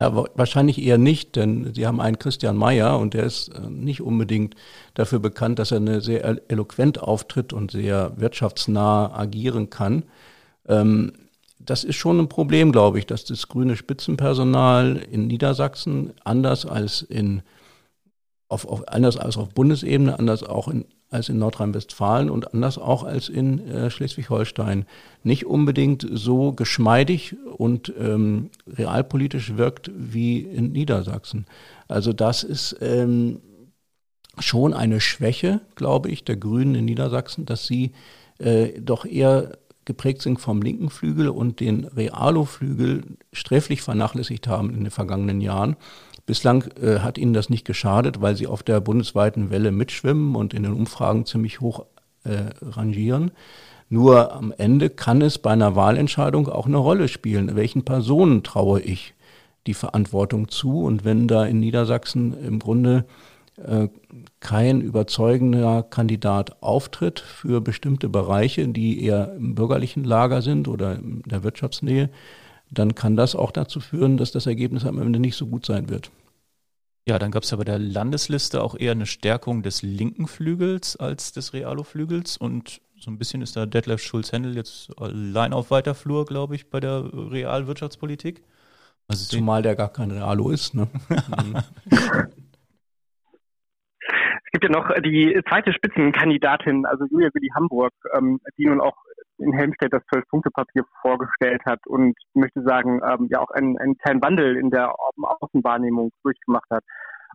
Ja, 0.00 0.14
wahrscheinlich 0.34 0.80
eher 0.80 0.96
nicht, 0.96 1.36
denn 1.36 1.74
sie 1.74 1.86
haben 1.86 2.00
einen 2.00 2.18
Christian 2.18 2.56
Mayer 2.56 2.98
und 2.98 3.12
der 3.12 3.24
ist 3.24 3.48
äh, 3.48 3.68
nicht 3.68 4.00
unbedingt 4.00 4.54
dafür 4.94 5.18
bekannt, 5.18 5.58
dass 5.58 5.72
er 5.72 5.76
eine 5.76 6.00
sehr 6.00 6.24
eloquent 6.50 7.02
auftritt 7.02 7.52
und 7.52 7.70
sehr 7.70 8.18
wirtschaftsnah 8.18 9.14
agieren 9.14 9.68
kann. 9.68 10.04
Ähm, 10.66 11.12
das 11.58 11.84
ist 11.84 11.96
schon 11.96 12.18
ein 12.18 12.30
Problem, 12.30 12.72
glaube 12.72 12.98
ich, 12.98 13.04
dass 13.04 13.26
das 13.26 13.48
grüne 13.48 13.76
Spitzenpersonal 13.76 14.96
in 14.96 15.26
Niedersachsen 15.26 16.14
anders 16.24 16.64
als 16.64 17.02
in 17.02 17.42
auf, 18.48 18.66
auf, 18.66 18.88
anders 18.88 19.18
als 19.18 19.36
auf 19.36 19.50
Bundesebene, 19.50 20.18
anders 20.18 20.42
auch 20.42 20.68
in 20.68 20.86
als 21.10 21.28
in 21.28 21.38
Nordrhein-Westfalen 21.38 22.30
und 22.30 22.54
anders 22.54 22.78
auch 22.78 23.02
als 23.02 23.28
in 23.28 23.66
äh, 23.66 23.90
Schleswig-Holstein 23.90 24.86
nicht 25.24 25.44
unbedingt 25.44 26.06
so 26.10 26.52
geschmeidig 26.52 27.36
und 27.56 27.92
ähm, 27.98 28.50
realpolitisch 28.66 29.56
wirkt 29.56 29.90
wie 29.94 30.40
in 30.40 30.72
Niedersachsen. 30.72 31.46
Also 31.88 32.12
das 32.12 32.44
ist 32.44 32.76
ähm, 32.80 33.40
schon 34.38 34.72
eine 34.72 35.00
Schwäche, 35.00 35.60
glaube 35.74 36.10
ich, 36.10 36.24
der 36.24 36.36
Grünen 36.36 36.76
in 36.76 36.84
Niedersachsen, 36.84 37.44
dass 37.44 37.66
sie 37.66 37.92
äh, 38.38 38.80
doch 38.80 39.04
eher 39.04 39.58
geprägt 39.84 40.22
sind 40.22 40.40
vom 40.40 40.62
linken 40.62 40.90
Flügel 40.90 41.28
und 41.28 41.58
den 41.58 41.84
Realo-Flügel 41.84 43.02
sträflich 43.32 43.82
vernachlässigt 43.82 44.46
haben 44.46 44.70
in 44.70 44.84
den 44.84 44.90
vergangenen 44.90 45.40
Jahren. 45.40 45.76
Bislang 46.26 46.64
äh, 46.80 47.00
hat 47.00 47.18
ihnen 47.18 47.32
das 47.32 47.50
nicht 47.50 47.64
geschadet, 47.64 48.20
weil 48.20 48.36
sie 48.36 48.46
auf 48.46 48.62
der 48.62 48.80
bundesweiten 48.80 49.50
Welle 49.50 49.72
mitschwimmen 49.72 50.36
und 50.36 50.54
in 50.54 50.62
den 50.62 50.72
Umfragen 50.72 51.26
ziemlich 51.26 51.60
hoch 51.60 51.86
äh, 52.24 52.50
rangieren. 52.62 53.32
Nur 53.88 54.32
am 54.32 54.54
Ende 54.56 54.88
kann 54.88 55.20
es 55.20 55.38
bei 55.38 55.50
einer 55.50 55.74
Wahlentscheidung 55.74 56.48
auch 56.48 56.66
eine 56.66 56.76
Rolle 56.76 57.08
spielen. 57.08 57.56
Welchen 57.56 57.84
Personen 57.84 58.44
traue 58.44 58.80
ich 58.80 59.14
die 59.66 59.74
Verantwortung 59.74 60.48
zu? 60.48 60.84
Und 60.84 61.04
wenn 61.04 61.26
da 61.26 61.44
in 61.44 61.58
Niedersachsen 61.58 62.34
im 62.44 62.60
Grunde 62.60 63.04
äh, 63.56 63.88
kein 64.38 64.80
überzeugender 64.80 65.82
Kandidat 65.82 66.62
auftritt 66.62 67.20
für 67.20 67.60
bestimmte 67.60 68.08
Bereiche, 68.08 68.68
die 68.68 69.04
eher 69.04 69.34
im 69.34 69.54
bürgerlichen 69.54 70.04
Lager 70.04 70.40
sind 70.40 70.68
oder 70.68 70.94
in 70.94 71.22
der 71.26 71.42
Wirtschaftsnähe, 71.42 72.10
dann 72.70 72.94
kann 72.94 73.16
das 73.16 73.34
auch 73.34 73.50
dazu 73.50 73.80
führen, 73.80 74.16
dass 74.16 74.32
das 74.32 74.46
Ergebnis 74.46 74.86
am 74.86 75.00
Ende 75.00 75.18
nicht 75.18 75.36
so 75.36 75.46
gut 75.46 75.66
sein 75.66 75.88
wird. 75.88 76.10
Ja, 77.06 77.18
dann 77.18 77.30
gab 77.30 77.42
es 77.42 77.50
ja 77.50 77.56
bei 77.56 77.64
der 77.64 77.78
Landesliste 77.78 78.62
auch 78.62 78.78
eher 78.78 78.92
eine 78.92 79.06
Stärkung 79.06 79.62
des 79.62 79.82
linken 79.82 80.28
Flügels 80.28 80.96
als 80.96 81.32
des 81.32 81.52
Realo-Flügels 81.52 82.36
und 82.36 82.80
so 82.96 83.10
ein 83.10 83.18
bisschen 83.18 83.42
ist 83.42 83.56
da 83.56 83.66
Detlef 83.66 84.02
Schulz-Händel 84.02 84.54
jetzt 84.54 84.92
allein 85.00 85.54
auf 85.54 85.70
weiter 85.70 85.94
Flur, 85.94 86.26
glaube 86.26 86.54
ich, 86.54 86.68
bei 86.68 86.80
der 86.80 87.10
Realwirtschaftspolitik. 87.12 88.42
Also 89.08 89.24
Zumal 89.24 89.62
der 89.62 89.74
gar 89.74 89.92
kein 89.92 90.10
Realo 90.10 90.50
ist. 90.50 90.74
Ne? 90.74 90.86
es 91.90 92.28
gibt 94.52 94.64
ja 94.64 94.70
noch 94.70 94.90
die 95.02 95.40
zweite 95.48 95.72
Spitzenkandidatin, 95.72 96.84
also 96.84 97.06
Julia 97.06 97.30
Willi 97.32 97.48
Hamburg, 97.54 97.92
ähm, 98.16 98.40
die 98.58 98.66
nun 98.66 98.80
auch 98.80 98.96
in 99.40 99.52
Helmstedt 99.52 99.92
das 99.92 100.02
Zwölf-Punkte-Papier 100.12 100.84
vorgestellt 101.02 101.62
hat 101.64 101.80
und 101.86 102.16
möchte 102.34 102.62
sagen, 102.62 103.00
ähm, 103.04 103.28
ja 103.30 103.40
auch 103.40 103.50
einen, 103.50 103.78
einen 103.78 103.96
kleinen 103.98 104.22
Wandel 104.22 104.56
in 104.56 104.70
der 104.70 104.94
Außenwahrnehmung 105.40 106.10
durchgemacht 106.22 106.68
hat. 106.70 106.84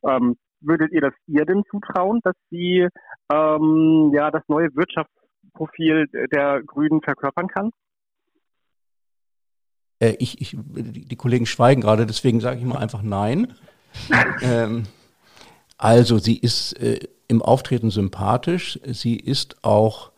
Ähm, 0.04 0.38
würdet 0.62 0.92
ihr 0.92 1.02
das 1.02 1.14
ihr 1.28 1.46
denn 1.46 1.64
zutrauen, 1.70 2.22
dass 2.24 2.36
sie 2.50 2.88
ähm, 3.32 4.12
ja 4.14 4.32
das 4.32 4.44
neue 4.48 4.74
Wirtschaftsprofil 4.76 6.08
der 6.34 6.62
Grünen 6.64 7.02
verkörpern 7.02 7.48
kann? 7.48 7.72
Äh, 10.00 10.16
ich, 10.20 10.42
ich, 10.42 10.58
die 10.58 11.16
Kollegen 11.16 11.46
schweigen 11.46 11.82
gerade, 11.82 12.06
deswegen 12.06 12.40
sage 12.40 12.58
ich 12.58 12.66
mal 12.66 12.78
einfach 12.80 13.02
nein. 13.02 13.54
ähm, 14.42 14.84
also 15.78 16.18
sie 16.18 16.38
ist 16.38 16.74
äh, 16.74 17.00
im 17.28 17.42
Auftreten 17.42 17.90
sympathisch, 17.90 18.80
sie 18.86 19.16
ist 19.16 19.64
auch 19.64 20.12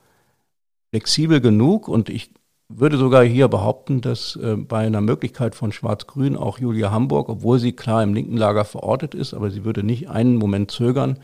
flexibel 0.97 1.41
genug 1.41 1.87
und 1.87 2.09
ich 2.09 2.31
würde 2.69 2.97
sogar 2.97 3.23
hier 3.23 3.47
behaupten, 3.47 4.01
dass 4.01 4.35
äh, 4.35 4.55
bei 4.55 4.79
einer 4.79 4.99
Möglichkeit 4.99 5.53
von 5.53 5.71
Schwarz-Grün 5.71 6.35
auch 6.35 6.57
Julia 6.57 6.89
Hamburg, 6.89 7.29
obwohl 7.29 7.59
sie 7.59 7.71
klar 7.71 8.01
im 8.01 8.15
linken 8.15 8.35
Lager 8.35 8.65
verortet 8.65 9.13
ist, 9.13 9.35
aber 9.35 9.51
sie 9.51 9.63
würde 9.63 9.83
nicht 9.83 10.09
einen 10.09 10.37
Moment 10.37 10.71
zögern 10.71 11.19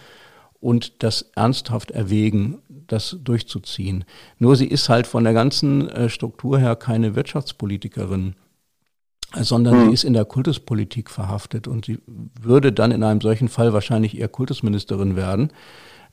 und 0.60 1.02
das 1.04 1.32
ernsthaft 1.36 1.90
erwägen, 1.90 2.60
das 2.70 3.18
durchzuziehen. 3.20 4.06
Nur 4.38 4.56
sie 4.56 4.68
ist 4.68 4.90
halt 4.90 5.08
von 5.08 5.24
der 5.24 5.34
ganzen 5.34 5.90
äh, 5.90 6.08
Struktur 6.08 6.60
her 6.60 6.76
keine 6.76 7.16
Wirtschaftspolitikerin, 7.16 8.36
sondern 9.36 9.80
mhm. 9.80 9.86
sie 9.88 9.94
ist 9.94 10.04
in 10.04 10.14
der 10.14 10.26
Kultuspolitik 10.26 11.10
verhaftet 11.10 11.68
und 11.68 11.86
sie 11.86 11.98
würde 12.40 12.72
dann 12.72 12.92
in 12.92 13.02
einem 13.02 13.22
solchen 13.22 13.50
Fall 13.50 13.74
wahrscheinlich 13.74 14.20
eher 14.20 14.30
Kultusministerin 14.30 15.16
werden. 15.16 15.52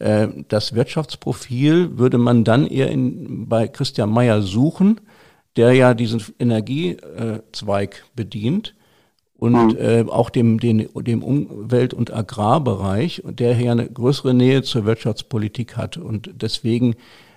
Äh, 0.00 0.28
das 0.48 0.74
Wirtschaftsprofil 0.74 1.98
würde 1.98 2.18
man 2.18 2.42
dann 2.42 2.66
eher 2.66 2.90
in, 2.90 3.48
bei 3.48 3.68
Christian 3.68 4.10
Mayer 4.10 4.42
suchen, 4.42 5.00
der 5.56 5.72
ja 5.72 5.94
diesen 5.94 6.22
Energiezweig 6.38 8.04
bedient 8.16 8.74
und 9.40 9.72
mhm. 9.72 9.76
äh, 9.78 10.04
auch 10.08 10.30
dem, 10.30 10.60
den, 10.60 10.88
dem 10.94 11.22
Umwelt- 11.22 11.94
und 11.94 12.12
Agrarbereich, 12.12 13.22
der 13.24 13.58
ja 13.58 13.72
eine 13.72 13.88
größere 13.88 14.34
Nähe 14.34 14.62
zur 14.62 14.84
Wirtschaftspolitik 14.84 15.76
hat. 15.76 15.96
Und 15.96 16.30
deswegen 16.34 16.94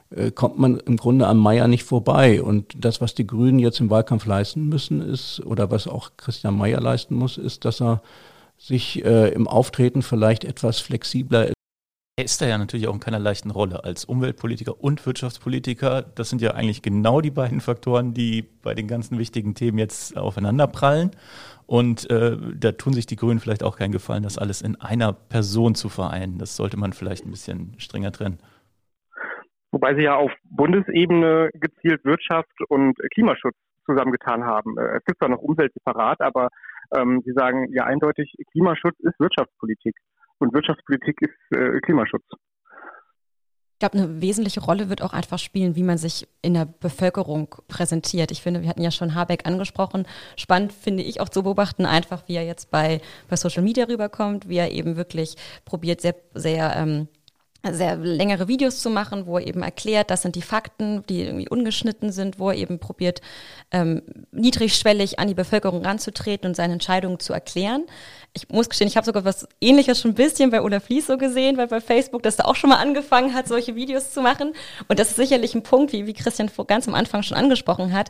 äh, 0.09 0.31
kommt 0.31 0.59
man 0.59 0.79
im 0.79 0.97
Grunde 0.97 1.27
am 1.27 1.39
Mayer 1.39 1.69
nicht 1.69 1.83
vorbei. 1.83 2.41
Und 2.41 2.73
das, 2.77 2.99
was 2.99 3.15
die 3.15 3.25
Grünen 3.25 3.57
jetzt 3.59 3.79
im 3.79 3.89
Wahlkampf 3.89 4.25
leisten 4.25 4.67
müssen, 4.67 5.01
ist, 5.01 5.41
oder 5.45 5.71
was 5.71 5.87
auch 5.87 6.11
Christian 6.17 6.57
Mayer 6.57 6.81
leisten 6.81 7.15
muss, 7.15 7.37
ist, 7.37 7.65
dass 7.65 7.81
er 7.81 8.01
sich 8.57 9.03
äh, 9.05 9.29
im 9.29 9.47
Auftreten 9.47 10.01
vielleicht 10.01 10.43
etwas 10.43 10.79
flexibler 10.79 11.52
er 12.15 12.25
ist 12.25 12.41
da 12.41 12.45
ja 12.45 12.59
natürlich 12.59 12.87
auch 12.87 12.93
in 12.93 12.99
keiner 12.99 13.17
leichten 13.17 13.49
Rolle 13.49 13.83
als 13.83 14.05
Umweltpolitiker 14.05 14.79
und 14.79 15.03
Wirtschaftspolitiker. 15.05 16.03
Das 16.03 16.29
sind 16.29 16.41
ja 16.41 16.51
eigentlich 16.51 16.83
genau 16.83 17.21
die 17.21 17.31
beiden 17.31 17.59
Faktoren, 17.59 18.13
die 18.13 18.43
bei 18.61 18.75
den 18.75 18.87
ganzen 18.87 19.17
wichtigen 19.17 19.55
Themen 19.55 19.79
jetzt 19.79 20.15
aufeinanderprallen. 20.15 21.09
Und 21.65 22.07
äh, 22.11 22.37
da 22.55 22.73
tun 22.73 22.93
sich 22.93 23.07
die 23.07 23.15
Grünen 23.15 23.39
vielleicht 23.39 23.63
auch 23.63 23.77
keinen 23.77 23.93
Gefallen, 23.93 24.21
das 24.21 24.37
alles 24.37 24.61
in 24.61 24.79
einer 24.79 25.11
Person 25.13 25.73
zu 25.73 25.89
vereinen. 25.89 26.37
Das 26.37 26.55
sollte 26.55 26.77
man 26.77 26.93
vielleicht 26.93 27.25
ein 27.25 27.31
bisschen 27.31 27.73
strenger 27.79 28.11
trennen. 28.11 28.37
Wobei 29.71 29.95
sie 29.95 30.03
ja 30.03 30.15
auf 30.15 30.31
Bundesebene 30.43 31.49
gezielt 31.53 32.05
Wirtschaft 32.05 32.53
und 32.69 32.95
Klimaschutz 33.11 33.55
zusammengetan 33.87 34.43
haben. 34.43 34.77
Äh, 34.77 34.97
es 34.97 35.05
gibt 35.05 35.17
zwar 35.17 35.29
noch 35.29 35.41
Umwelt 35.41 35.73
separat, 35.73 36.21
aber 36.21 36.49
ähm, 36.95 37.23
sie 37.25 37.33
sagen 37.33 37.73
ja 37.73 37.85
eindeutig, 37.85 38.35
Klimaschutz 38.51 38.99
ist 38.99 39.19
Wirtschaftspolitik. 39.19 39.95
Und 40.39 40.53
Wirtschaftspolitik 40.53 41.21
ist 41.21 41.57
äh, 41.57 41.79
Klimaschutz. 41.81 42.23
Ich 43.73 43.79
glaube, 43.79 43.97
eine 43.97 44.21
wesentliche 44.21 44.61
Rolle 44.61 44.87
wird 44.87 45.01
auch 45.01 45.11
einfach 45.11 45.39
spielen, 45.39 45.75
wie 45.75 45.83
man 45.83 45.97
sich 45.97 46.27
in 46.41 46.53
der 46.53 46.65
Bevölkerung 46.65 47.53
präsentiert. 47.67 48.31
Ich 48.31 48.41
finde, 48.41 48.61
wir 48.61 48.69
hatten 48.69 48.81
ja 48.81 48.91
schon 48.91 49.13
Habeck 49.13 49.45
angesprochen. 49.45 50.05
Spannend 50.37 50.71
finde 50.71 51.03
ich 51.03 51.19
auch 51.19 51.27
zu 51.27 51.43
beobachten, 51.43 51.85
einfach 51.85 52.27
wie 52.27 52.35
er 52.35 52.45
jetzt 52.45 52.71
bei, 52.71 53.01
bei 53.27 53.35
Social 53.35 53.61
Media 53.61 53.85
rüberkommt, 53.85 54.47
wie 54.47 54.57
er 54.57 54.71
eben 54.71 54.95
wirklich 54.95 55.35
probiert, 55.65 55.99
sehr, 55.99 56.15
sehr 56.33 56.73
ähm, 56.77 57.09
sehr 57.71 57.95
längere 57.95 58.49
Videos 58.49 58.79
zu 58.79 58.89
machen, 58.89 59.25
wo 59.25 59.37
er 59.37 59.47
eben 59.47 59.63
erklärt, 59.63 60.11
das 60.11 60.21
sind 60.21 60.35
die 60.35 60.41
Fakten, 60.41 61.05
die 61.07 61.21
irgendwie 61.21 61.47
ungeschnitten 61.47 62.11
sind, 62.11 62.37
wo 62.37 62.49
er 62.49 62.57
eben 62.57 62.77
probiert, 62.77 63.21
ähm, 63.71 64.01
niedrigschwellig 64.31 65.19
an 65.19 65.29
die 65.29 65.33
Bevölkerung 65.33 65.85
ranzutreten 65.85 66.49
und 66.49 66.55
seine 66.55 66.73
Entscheidungen 66.73 67.19
zu 67.19 67.31
erklären. 67.31 67.85
Ich 68.33 68.49
muss 68.49 68.67
gestehen, 68.67 68.89
ich 68.89 68.97
habe 68.97 69.05
sogar 69.05 69.23
was 69.23 69.47
Ähnliches 69.61 70.01
schon 70.01 70.11
ein 70.11 70.15
bisschen 70.15 70.49
bei 70.49 70.61
Olaf 70.61 70.89
Lies 70.89 71.07
so 71.07 71.17
gesehen, 71.17 71.55
weil 71.55 71.67
bei 71.67 71.79
Facebook, 71.79 72.23
dass 72.23 72.37
er 72.37 72.49
auch 72.49 72.55
schon 72.55 72.69
mal 72.69 72.81
angefangen 72.81 73.33
hat, 73.33 73.47
solche 73.47 73.75
Videos 73.75 74.11
zu 74.11 74.21
machen. 74.21 74.53
Und 74.89 74.99
das 74.99 75.11
ist 75.11 75.15
sicherlich 75.15 75.55
ein 75.55 75.63
Punkt, 75.63 75.93
wie, 75.93 76.05
wie 76.05 76.13
Christian 76.13 76.51
ganz 76.67 76.89
am 76.89 76.95
Anfang 76.95 77.23
schon 77.23 77.37
angesprochen 77.37 77.93
hat, 77.93 78.09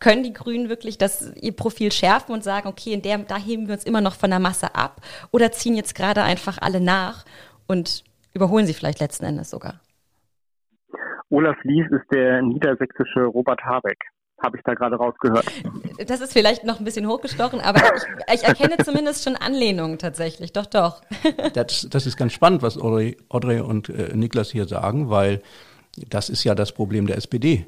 können 0.00 0.22
die 0.22 0.32
Grünen 0.32 0.68
wirklich 0.68 0.98
das 0.98 1.32
ihr 1.40 1.52
Profil 1.52 1.92
schärfen 1.92 2.32
und 2.32 2.42
sagen, 2.42 2.68
okay, 2.68 2.92
in 2.92 3.02
der, 3.02 3.18
da 3.18 3.36
heben 3.36 3.66
wir 3.66 3.74
uns 3.74 3.84
immer 3.84 4.00
noch 4.00 4.14
von 4.14 4.30
der 4.30 4.38
Masse 4.38 4.74
ab 4.74 5.00
oder 5.30 5.52
ziehen 5.52 5.76
jetzt 5.76 5.94
gerade 5.94 6.22
einfach 6.22 6.58
alle 6.60 6.80
nach 6.80 7.24
und 7.66 8.04
überholen 8.34 8.66
sie 8.66 8.74
vielleicht 8.74 9.00
letzten 9.00 9.24
Endes 9.24 9.50
sogar. 9.50 9.80
Olaf 11.30 11.56
Lies 11.64 11.86
ist 11.90 12.12
der 12.12 12.42
niedersächsische 12.42 13.24
Robert 13.24 13.64
Habeck. 13.64 13.98
Habe 14.42 14.56
ich 14.56 14.62
da 14.64 14.74
gerade 14.74 14.96
rausgehört. 14.96 15.46
Das 16.06 16.20
ist 16.20 16.32
vielleicht 16.32 16.64
noch 16.64 16.78
ein 16.78 16.84
bisschen 16.84 17.06
hochgestochen, 17.06 17.60
aber 17.60 17.80
ich, 17.80 18.34
ich 18.34 18.42
erkenne 18.44 18.76
zumindest 18.84 19.24
schon 19.24 19.36
Anlehnungen 19.36 19.98
tatsächlich. 19.98 20.52
Doch, 20.52 20.66
doch. 20.66 21.02
Das, 21.54 21.86
das 21.88 22.06
ist 22.06 22.16
ganz 22.16 22.32
spannend, 22.32 22.62
was 22.62 22.76
Audrey, 22.76 23.16
Audrey 23.28 23.60
und 23.60 23.88
äh, 23.88 24.14
Niklas 24.16 24.50
hier 24.50 24.66
sagen, 24.66 25.10
weil 25.10 25.42
das 26.08 26.28
ist 26.28 26.44
ja 26.44 26.54
das 26.54 26.72
Problem 26.72 27.06
der 27.06 27.16
SPD, 27.16 27.66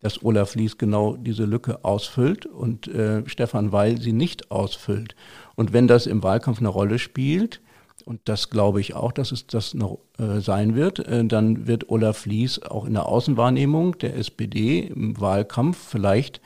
dass 0.00 0.24
Olaf 0.24 0.54
Lies 0.54 0.78
genau 0.78 1.16
diese 1.16 1.44
Lücke 1.44 1.84
ausfüllt 1.84 2.46
und 2.46 2.88
äh, 2.88 3.28
Stefan 3.28 3.72
Weil 3.72 4.00
sie 4.00 4.12
nicht 4.12 4.50
ausfüllt. 4.50 5.16
Und 5.54 5.72
wenn 5.72 5.86
das 5.86 6.06
im 6.06 6.22
Wahlkampf 6.22 6.58
eine 6.60 6.68
Rolle 6.68 6.98
spielt, 6.98 7.60
und 8.06 8.20
das 8.26 8.50
glaube 8.50 8.80
ich 8.80 8.94
auch, 8.94 9.10
dass 9.10 9.32
es 9.32 9.48
das 9.48 9.74
noch 9.74 9.98
äh, 10.18 10.40
sein 10.40 10.76
wird, 10.76 11.00
äh, 11.00 11.24
dann 11.24 11.66
wird 11.66 11.90
Olaf 11.90 12.24
Lies 12.24 12.62
auch 12.62 12.84
in 12.84 12.94
der 12.94 13.06
Außenwahrnehmung 13.06 13.98
der 13.98 14.16
SPD 14.16 14.78
im 14.78 15.20
Wahlkampf 15.20 15.76
vielleicht 15.76 16.40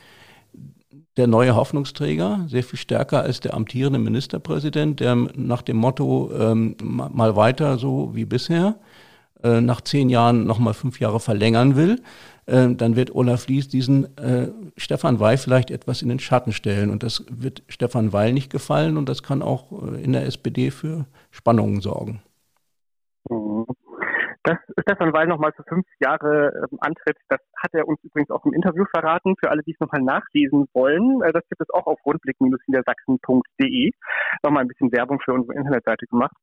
der 1.17 1.27
neue 1.27 1.55
Hoffnungsträger, 1.55 2.45
sehr 2.47 2.63
viel 2.63 2.79
stärker 2.79 3.21
als 3.21 3.41
der 3.41 3.53
amtierende 3.53 3.99
Ministerpräsident, 3.99 5.01
der 5.01 5.15
nach 5.15 5.61
dem 5.61 5.77
Motto 5.77 6.31
ähm, 6.33 6.77
mal 6.81 7.35
weiter 7.35 7.77
so 7.77 8.15
wie 8.15 8.25
bisher, 8.25 8.79
äh, 9.43 9.61
nach 9.61 9.81
zehn 9.81 10.09
Jahren 10.09 10.45
nochmal 10.45 10.73
fünf 10.73 10.99
Jahre 10.99 11.19
verlängern 11.19 11.75
will. 11.75 12.01
Äh, 12.45 12.75
dann 12.75 12.95
wird 12.95 13.13
Olaf 13.15 13.47
Lies 13.47 13.67
diesen 13.67 14.17
äh, 14.17 14.49
Stefan 14.77 15.19
Weil 15.19 15.37
vielleicht 15.37 15.71
etwas 15.71 16.01
in 16.01 16.09
den 16.09 16.19
Schatten 16.19 16.51
stellen. 16.51 16.89
Und 16.89 17.03
das 17.03 17.25
wird 17.29 17.63
Stefan 17.67 18.13
Weil 18.13 18.33
nicht 18.33 18.51
gefallen 18.51 18.97
und 18.97 19.07
das 19.07 19.23
kann 19.23 19.41
auch 19.41 19.71
äh, 19.71 20.03
in 20.03 20.13
der 20.13 20.25
SPD 20.25 20.71
für 20.71 21.05
Spannungen 21.29 21.81
sorgen. 21.81 22.21
Mhm. 23.29 23.65
Dass 24.43 24.57
Stefan 24.79 25.13
Weil 25.13 25.27
nochmal 25.27 25.51
für 25.53 25.63
fünf 25.63 25.85
Jahre 25.99 26.67
ähm, 26.71 26.79
antritt, 26.81 27.17
das 27.29 27.39
hat 27.57 27.73
er 27.73 27.87
uns 27.87 28.03
übrigens 28.03 28.31
auch 28.31 28.43
im 28.45 28.53
Interview 28.53 28.85
verraten. 28.91 29.35
Für 29.39 29.51
alle, 29.51 29.61
die 29.61 29.73
es 29.73 29.79
nochmal 29.79 30.01
nachlesen 30.01 30.67
wollen, 30.73 31.21
äh, 31.21 31.31
das 31.31 31.47
gibt 31.47 31.61
es 31.61 31.69
auch 31.69 31.85
auf 31.85 31.99
rundblick-niedersachsen.de. 32.05 33.91
Nochmal 34.41 34.63
ein 34.63 34.67
bisschen 34.67 34.91
Werbung 34.91 35.19
für 35.23 35.33
unsere 35.33 35.55
Internetseite 35.55 36.07
gemacht. 36.07 36.35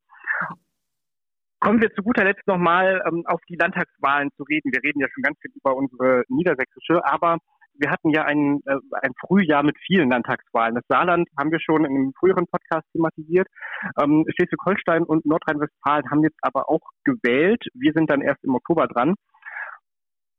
Kommen 1.60 1.80
wir 1.80 1.92
zu 1.92 2.02
guter 2.02 2.24
Letzt 2.24 2.46
nochmal 2.46 3.02
ähm, 3.06 3.24
auf 3.26 3.40
die 3.48 3.56
Landtagswahlen 3.56 4.30
zu 4.36 4.44
reden. 4.44 4.72
Wir 4.72 4.82
reden 4.82 5.00
ja 5.00 5.08
schon 5.12 5.22
ganz 5.22 5.38
viel 5.40 5.50
über 5.54 5.74
unsere 5.74 6.22
niedersächsische, 6.28 7.04
aber 7.04 7.38
wir 7.74 7.90
hatten 7.90 8.10
ja 8.10 8.24
ein, 8.24 8.60
äh, 8.66 8.76
ein 9.02 9.12
Frühjahr 9.26 9.62
mit 9.62 9.76
vielen 9.84 10.10
Landtagswahlen. 10.10 10.74
Das 10.74 10.84
Saarland 10.88 11.28
haben 11.38 11.50
wir 11.50 11.60
schon 11.60 11.84
in 11.84 11.96
einem 11.96 12.12
früheren 12.18 12.46
Podcast 12.46 12.86
thematisiert. 12.92 13.48
Ähm, 14.00 14.24
Schleswig-Holstein 14.36 15.04
und 15.04 15.26
Nordrhein-Westfalen 15.26 16.10
haben 16.10 16.22
jetzt 16.22 16.38
aber 16.42 16.68
auch 16.68 16.82
gewählt. 17.04 17.64
Wir 17.74 17.92
sind 17.92 18.10
dann 18.10 18.20
erst 18.20 18.44
im 18.44 18.54
Oktober 18.54 18.86
dran. 18.86 19.14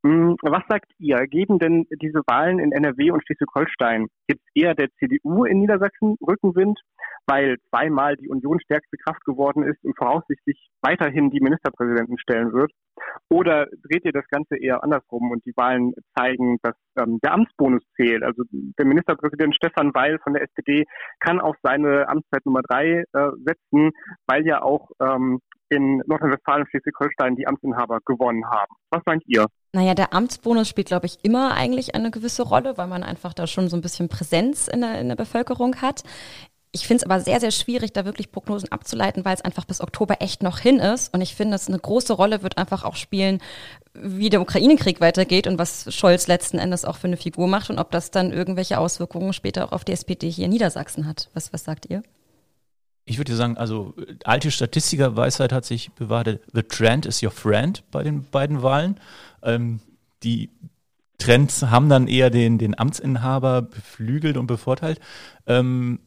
Hm, 0.05 0.37
was 0.41 0.63
sagt 0.69 0.91
ihr? 0.97 1.27
Geben 1.27 1.59
denn 1.59 1.85
diese 2.01 2.21
Wahlen 2.25 2.59
in 2.59 2.71
NRW 2.71 3.11
und 3.11 3.21
Schleswig-Holstein 3.25 4.07
jetzt 4.29 4.45
eher 4.55 4.73
der 4.73 4.87
CDU 4.97 5.43
in 5.43 5.59
Niedersachsen 5.59 6.15
Rückenwind, 6.25 6.79
weil 7.27 7.57
zweimal 7.69 8.15
die 8.15 8.29
Union 8.29 8.61
stärkste 8.61 8.95
Kraft 8.97 9.25
geworden 9.25 9.63
ist 9.63 9.83
und 9.83 9.97
voraussichtlich 9.97 10.69
weiterhin 10.81 11.31
die 11.31 11.41
Ministerpräsidenten 11.41 12.17
stellen 12.17 12.53
wird? 12.53 12.71
Oder 13.29 13.67
dreht 13.83 14.05
ihr 14.05 14.13
das 14.13 14.27
Ganze 14.29 14.55
eher 14.57 14.83
andersrum 14.83 15.31
und 15.31 15.45
die 15.45 15.53
Wahlen 15.57 15.93
zeigen, 16.17 16.59
dass 16.63 16.75
ähm, 16.97 17.19
der 17.21 17.33
Amtsbonus 17.33 17.83
zählt? 17.97 18.23
Also 18.23 18.43
der 18.51 18.85
Ministerpräsident 18.85 19.53
Stefan 19.55 19.93
Weil 19.93 20.17
von 20.19 20.33
der 20.33 20.43
SPD 20.43 20.85
kann 21.19 21.41
auf 21.41 21.57
seine 21.61 22.07
Amtszeit 22.07 22.45
Nummer 22.45 22.61
drei 22.61 23.03
äh, 23.11 23.29
setzen, 23.45 23.91
weil 24.27 24.45
ja 24.45 24.61
auch 24.61 24.89
ähm, 25.01 25.39
in 25.69 26.01
Nordrhein-Westfalen 26.07 26.63
und 26.63 26.69
Schleswig-Holstein 26.69 27.35
die 27.35 27.47
Amtsinhaber 27.47 27.99
gewonnen 28.05 28.45
haben. 28.45 28.73
Was 28.89 29.01
meint 29.05 29.23
ihr? 29.27 29.47
Naja, 29.73 29.93
der 29.93 30.13
Amtsbonus 30.13 30.67
spielt, 30.67 30.87
glaube 30.87 31.05
ich, 31.05 31.17
immer 31.23 31.53
eigentlich 31.53 31.95
eine 31.95 32.11
gewisse 32.11 32.43
Rolle, 32.43 32.77
weil 32.77 32.87
man 32.87 33.03
einfach 33.03 33.33
da 33.33 33.47
schon 33.47 33.69
so 33.69 33.77
ein 33.77 33.81
bisschen 33.81 34.09
Präsenz 34.09 34.67
in 34.67 34.81
der, 34.81 34.99
in 34.99 35.09
der 35.09 35.15
Bevölkerung 35.15 35.75
hat. 35.77 36.03
Ich 36.71 36.85
finde 36.85 37.03
es 37.03 37.03
aber 37.03 37.19
sehr, 37.19 37.39
sehr 37.39 37.49
schwierig, 37.49 37.93
da 37.93 38.05
wirklich 38.05 38.31
Prognosen 38.31 38.71
abzuleiten, 38.71 39.25
weil 39.25 39.33
es 39.33 39.41
einfach 39.41 39.65
bis 39.65 39.81
Oktober 39.81 40.17
echt 40.19 40.43
noch 40.43 40.59
hin 40.59 40.77
ist. 40.77 41.11
Und 41.13 41.21
ich 41.21 41.35
finde, 41.35 41.53
dass 41.53 41.67
eine 41.67 41.79
große 41.79 42.13
Rolle 42.13 42.43
wird 42.43 42.59
einfach 42.59 42.83
auch 42.83 42.95
spielen, 42.95 43.41
wie 43.95 44.29
der 44.29 44.41
Ukraine-Krieg 44.41 45.01
weitergeht 45.01 45.47
und 45.47 45.57
was 45.57 45.93
Scholz 45.93 46.27
letzten 46.27 46.59
Endes 46.59 46.85
auch 46.85 46.97
für 46.97 47.07
eine 47.07 47.17
Figur 47.17 47.47
macht 47.47 47.71
und 47.71 47.79
ob 47.79 47.89
das 47.89 48.11
dann 48.11 48.31
irgendwelche 48.31 48.77
Auswirkungen 48.77 49.33
später 49.33 49.65
auch 49.65 49.71
auf 49.71 49.83
die 49.83 49.93
SPD 49.93 50.29
hier 50.29 50.45
in 50.45 50.51
Niedersachsen 50.51 51.07
hat. 51.07 51.29
Was, 51.33 51.51
was 51.53 51.63
sagt 51.63 51.89
ihr? 51.89 52.03
Ich 53.09 53.17
würde 53.17 53.35
sagen, 53.35 53.57
also 53.57 53.95
alte 54.23 54.51
Statistikerweisheit 54.51 55.51
hat 55.51 55.65
sich 55.65 55.91
bewahrt, 55.93 56.39
the 56.53 56.61
trend 56.61 57.07
is 57.07 57.23
your 57.23 57.31
friend 57.31 57.83
bei 57.89 58.03
den 58.03 58.23
beiden 58.29 58.61
Wahlen. 58.61 58.99
Ähm, 59.41 59.79
die 60.21 60.51
Trends 61.17 61.63
haben 61.63 61.89
dann 61.89 62.07
eher 62.07 62.29
den, 62.29 62.59
den 62.59 62.77
Amtsinhaber 62.77 63.63
beflügelt 63.63 64.37
und 64.37 64.45
bevorteilt. 64.45 64.99
Ähm, 65.47 65.99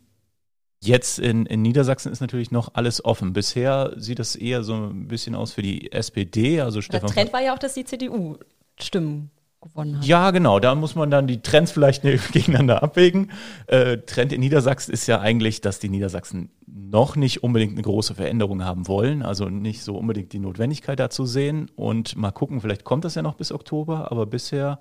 Jetzt 0.84 1.20
in, 1.20 1.46
in 1.46 1.62
Niedersachsen 1.62 2.10
ist 2.10 2.20
natürlich 2.20 2.50
noch 2.50 2.74
alles 2.74 3.04
offen. 3.04 3.32
Bisher 3.32 3.92
sieht 3.96 4.18
das 4.18 4.34
eher 4.34 4.64
so 4.64 4.74
ein 4.74 5.06
bisschen 5.06 5.36
aus 5.36 5.52
für 5.52 5.62
die 5.62 5.92
SPD. 5.92 6.60
Also 6.60 6.80
Stefan 6.80 7.06
Der 7.06 7.14
Trend 7.14 7.32
war 7.32 7.40
ja 7.40 7.54
auch, 7.54 7.58
dass 7.60 7.74
die 7.74 7.84
CDU 7.84 8.36
Stimmen 8.80 9.30
gewonnen 9.62 9.98
hat. 9.98 10.04
Ja, 10.04 10.30
genau. 10.30 10.60
Da 10.60 10.74
muss 10.74 10.94
man 10.94 11.10
dann 11.10 11.26
die 11.26 11.40
Trends 11.40 11.72
vielleicht 11.72 12.02
gegeneinander 12.32 12.82
abwägen. 12.82 13.30
Äh, 13.66 13.98
Trend 13.98 14.32
in 14.32 14.40
Niedersachsen 14.40 14.92
ist 14.92 15.06
ja 15.06 15.20
eigentlich, 15.20 15.60
dass 15.60 15.78
die 15.78 15.88
Niedersachsen 15.88 16.50
noch 16.66 17.16
nicht 17.16 17.42
unbedingt 17.42 17.72
eine 17.72 17.82
große 17.82 18.14
Veränderung 18.14 18.64
haben 18.64 18.86
wollen. 18.88 19.22
Also 19.22 19.48
nicht 19.48 19.82
so 19.82 19.96
unbedingt 19.96 20.32
die 20.32 20.38
Notwendigkeit 20.38 21.00
dazu 21.00 21.24
sehen. 21.24 21.70
Und 21.76 22.16
mal 22.16 22.32
gucken, 22.32 22.60
vielleicht 22.60 22.84
kommt 22.84 23.04
das 23.04 23.14
ja 23.14 23.22
noch 23.22 23.34
bis 23.34 23.52
Oktober. 23.52 24.12
Aber 24.12 24.26
bisher 24.26 24.80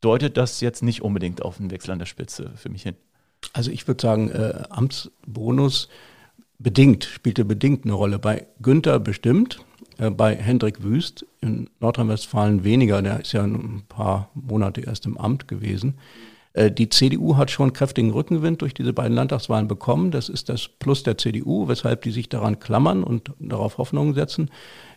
deutet 0.00 0.36
das 0.36 0.60
jetzt 0.60 0.82
nicht 0.82 1.02
unbedingt 1.02 1.42
auf 1.42 1.60
einen 1.60 1.70
Wechsel 1.70 1.92
an 1.92 1.98
der 1.98 2.06
Spitze 2.06 2.52
für 2.56 2.68
mich 2.68 2.82
hin. 2.82 2.96
Also 3.52 3.70
ich 3.70 3.86
würde 3.86 4.02
sagen, 4.02 4.30
äh, 4.30 4.62
Amtsbonus 4.70 5.88
bedingt, 6.58 7.04
spielte 7.04 7.44
bedingt 7.44 7.84
eine 7.84 7.94
Rolle. 7.94 8.18
Bei 8.18 8.46
Günther 8.60 9.00
bestimmt, 9.00 9.60
bei 10.10 10.34
Hendrik 10.34 10.82
Wüst 10.82 11.26
in 11.40 11.70
Nordrhein-Westfalen 11.80 12.64
weniger, 12.64 13.02
der 13.02 13.20
ist 13.20 13.32
ja 13.32 13.44
ein 13.44 13.82
paar 13.88 14.30
Monate 14.34 14.80
erst 14.80 15.06
im 15.06 15.16
Amt 15.16 15.48
gewesen. 15.48 15.94
Äh, 16.52 16.70
die 16.70 16.88
CDU 16.88 17.36
hat 17.36 17.50
schon 17.50 17.72
kräftigen 17.72 18.10
Rückenwind 18.10 18.62
durch 18.62 18.74
diese 18.74 18.92
beiden 18.92 19.14
Landtagswahlen 19.14 19.68
bekommen. 19.68 20.10
Das 20.10 20.28
ist 20.28 20.48
das 20.48 20.68
Plus 20.68 21.02
der 21.02 21.18
CDU, 21.18 21.68
weshalb 21.68 22.02
die 22.02 22.10
sich 22.10 22.28
daran 22.28 22.60
klammern 22.60 23.02
und 23.04 23.32
darauf 23.38 23.78
Hoffnungen 23.78 24.14
setzen. 24.14 24.50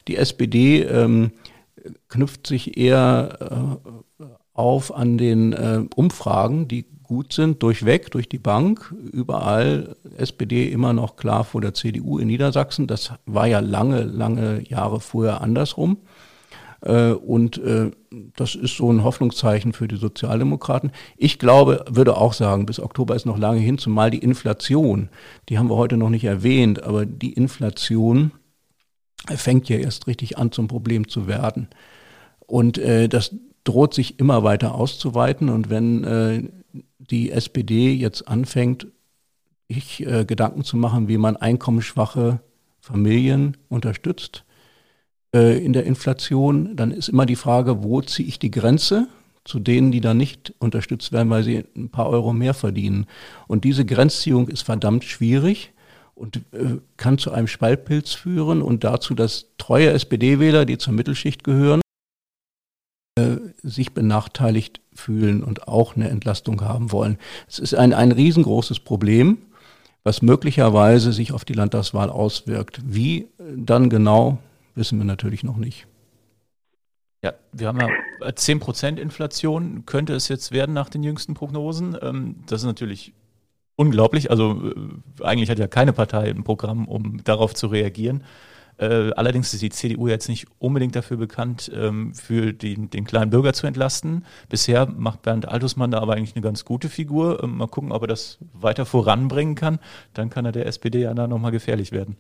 Die 0.08 0.18
SPD 0.18 0.84
ähm, 0.84 1.32
knüpft 2.08 2.48
sich 2.48 2.78
eher 2.78 3.80
äh, 4.20 4.26
auf 4.54 4.96
an 4.96 5.18
den 5.18 5.54
äh, 5.54 5.84
Umfragen, 5.96 6.68
die 6.68 6.86
gut 7.08 7.34
sind, 7.34 7.64
durchweg, 7.64 8.12
durch 8.12 8.30
die 8.30 8.40
Bank, 8.40 8.94
überall 9.12 9.96
SPD 10.18 10.72
immer 10.72 10.94
noch 10.94 11.16
klar 11.16 11.44
vor 11.44 11.62
der 11.62 11.74
CDU 11.74 12.18
in 12.18 12.28
Niedersachsen. 12.28 12.88
Das 12.88 13.14
war 13.26 13.48
ja 13.48 13.60
lange, 13.60 14.04
lange 14.04 14.68
Jahre 14.68 15.00
vorher 15.00 15.42
andersrum. 15.42 15.98
Äh, 16.86 17.12
und 17.12 17.58
äh, 17.58 17.92
das 18.36 18.56
ist 18.56 18.78
so 18.78 18.92
ein 18.92 19.04
Hoffnungszeichen 19.04 19.74
für 19.74 19.88
die 19.88 19.98
Sozialdemokraten. 19.98 20.92
Ich 21.18 21.40
glaube, 21.40 21.84
würde 21.90 22.16
auch 22.16 22.34
sagen, 22.34 22.66
bis 22.66 22.80
Oktober 22.80 23.16
ist 23.16 23.26
noch 23.26 23.38
lange 23.38 23.60
hin, 23.60 23.78
zumal 23.78 24.12
die 24.12 24.20
Inflation, 24.20 25.10
die 25.50 25.58
haben 25.58 25.70
wir 25.70 25.76
heute 25.76 25.98
noch 25.98 26.10
nicht 26.10 26.24
erwähnt, 26.24 26.84
aber 26.84 27.06
die 27.06 27.34
Inflation 27.34 28.32
fängt 29.36 29.68
ja 29.70 29.78
erst 29.78 30.08
richtig 30.08 30.38
an, 30.38 30.52
zum 30.52 30.68
Problem 30.68 31.08
zu 31.08 31.28
werden. 31.28 31.68
Und 32.46 32.78
äh, 32.78 33.10
das 33.10 33.36
droht 33.64 33.96
sich 33.96 34.20
immer 34.20 34.44
weiter 34.44 34.76
auszuweiten. 34.76 35.50
Und 35.50 35.72
wenn 35.72 36.04
die 37.10 37.32
SPD 37.32 37.94
jetzt 37.94 38.28
anfängt, 38.28 38.88
sich 39.70 40.06
äh, 40.06 40.26
Gedanken 40.26 40.64
zu 40.64 40.78
machen, 40.78 41.08
wie 41.08 41.18
man 41.18 41.38
einkommensschwache 41.38 42.40
Familien 42.80 43.58
unterstützt 43.68 44.46
äh, 45.34 45.64
in 45.64 45.74
der 45.74 45.86
Inflation, 45.86 46.76
dann 46.76 46.92
ist 46.92 47.10
immer 47.10 47.26
die 47.26 47.36
Frage, 47.36 47.84
wo 47.84 48.02
ziehe 48.02 48.28
ich 48.28 48.40
die 48.40 48.52
Grenze 48.52 49.08
zu 49.44 49.60
denen, 49.60 49.92
die 49.92 50.02
da 50.02 50.14
nicht 50.14 50.54
unterstützt 50.60 51.12
werden, 51.12 51.30
weil 51.30 51.44
sie 51.44 51.64
ein 51.76 51.90
paar 51.90 52.10
Euro 52.10 52.34
mehr 52.34 52.54
verdienen. 52.54 53.06
Und 53.48 53.64
diese 53.64 53.86
Grenzziehung 53.86 54.48
ist 54.48 54.64
verdammt 54.64 55.04
schwierig 55.04 55.72
und 56.16 56.38
äh, 56.52 56.78
kann 56.98 57.18
zu 57.18 57.32
einem 57.32 57.48
Spaltpilz 57.48 58.14
führen 58.14 58.62
und 58.62 58.84
dazu, 58.84 59.14
dass 59.14 59.48
treue 59.58 59.92
SPD-Wähler, 59.92 60.66
die 60.66 60.78
zur 60.78 60.94
Mittelschicht 60.94 61.44
gehören, 61.44 61.82
sich 63.64 63.94
benachteiligt 63.94 64.82
fühlen 64.94 65.42
und 65.42 65.70
auch 65.70 65.96
eine 65.96 66.10
Entlastung 66.10 66.62
haben 66.62 66.92
wollen. 66.92 67.18
Es 67.48 67.60
ist 67.60 67.74
ein, 67.74 67.94
ein 67.94 68.12
riesengroßes 68.12 68.82
Problem, 68.82 69.38
was 70.04 70.22
möglicherweise 70.22 71.14
sich 71.14 71.32
auf 71.32 71.46
die 71.46 71.54
Landtagswahl 71.54 72.10
auswirkt. 72.10 72.82
Wie 72.86 73.30
dann 73.56 73.90
genau, 73.90 74.40
wissen 74.76 74.98
wir 74.98 75.06
natürlich 75.06 75.44
noch 75.44 75.56
nicht. 75.56 75.88
Ja, 77.24 77.34
wir 77.54 77.68
haben 77.70 77.80
ja 77.80 77.88
10% 78.22 78.98
Inflation, 78.98 79.86
könnte 79.86 80.14
es 80.14 80.28
jetzt 80.28 80.52
werden 80.52 80.74
nach 80.74 80.90
den 80.90 81.02
jüngsten 81.02 81.36
Prognosen. 81.36 81.98
Ähm, 82.02 82.44
das 82.48 82.62
ist 82.62 82.68
natürlich 82.68 83.14
unglaublich. 83.78 84.30
Also 84.30 84.74
äh, 84.76 85.24
eigentlich 85.24 85.50
hat 85.50 85.58
ja 85.58 85.68
keine 85.68 85.94
Partei 85.94 86.30
ein 86.30 86.44
Programm, 86.44 86.88
um 86.88 87.24
darauf 87.24 87.56
zu 87.56 87.68
reagieren. 87.68 88.26
Äh, 88.78 89.12
allerdings 89.12 89.54
ist 89.54 89.62
die 89.62 89.70
CDU 89.70 90.08
jetzt 90.08 90.28
nicht 90.28 90.48
unbedingt 90.60 90.96
dafür 90.96 91.18
bekannt, 91.18 91.72
ähm, 91.74 92.14
für 92.14 92.54
den, 92.54 92.90
den 92.90 93.06
kleinen 93.06 93.32
Bürger 93.32 93.54
zu 93.54 93.68
entlasten. 93.68 94.26
Bisher 94.50 94.86
macht 94.88 95.22
Bernd 95.22 95.48
Altusmann 95.48 95.92
da 95.92 96.00
aber 96.00 96.14
eigentlich 96.14 96.36
eine 96.36 96.44
ganz 96.44 96.66
gute 96.66 96.90
Figur. 96.90 97.44
Ähm, 97.44 97.58
mal 97.58 97.68
gucken, 97.68 97.92
ob 97.92 98.04
er 98.04 98.08
das 98.08 98.38
weiter 98.54 98.86
voranbringen 98.86 99.56
kann. 99.56 99.80
Dann 100.14 100.30
kann 100.30 100.46
er 100.46 100.52
der 100.52 100.66
SPD 100.68 101.02
ja 101.02 101.14
da 101.14 101.28
nochmal 101.28 101.52
gefährlich 101.52 101.92
werden. 101.92 102.18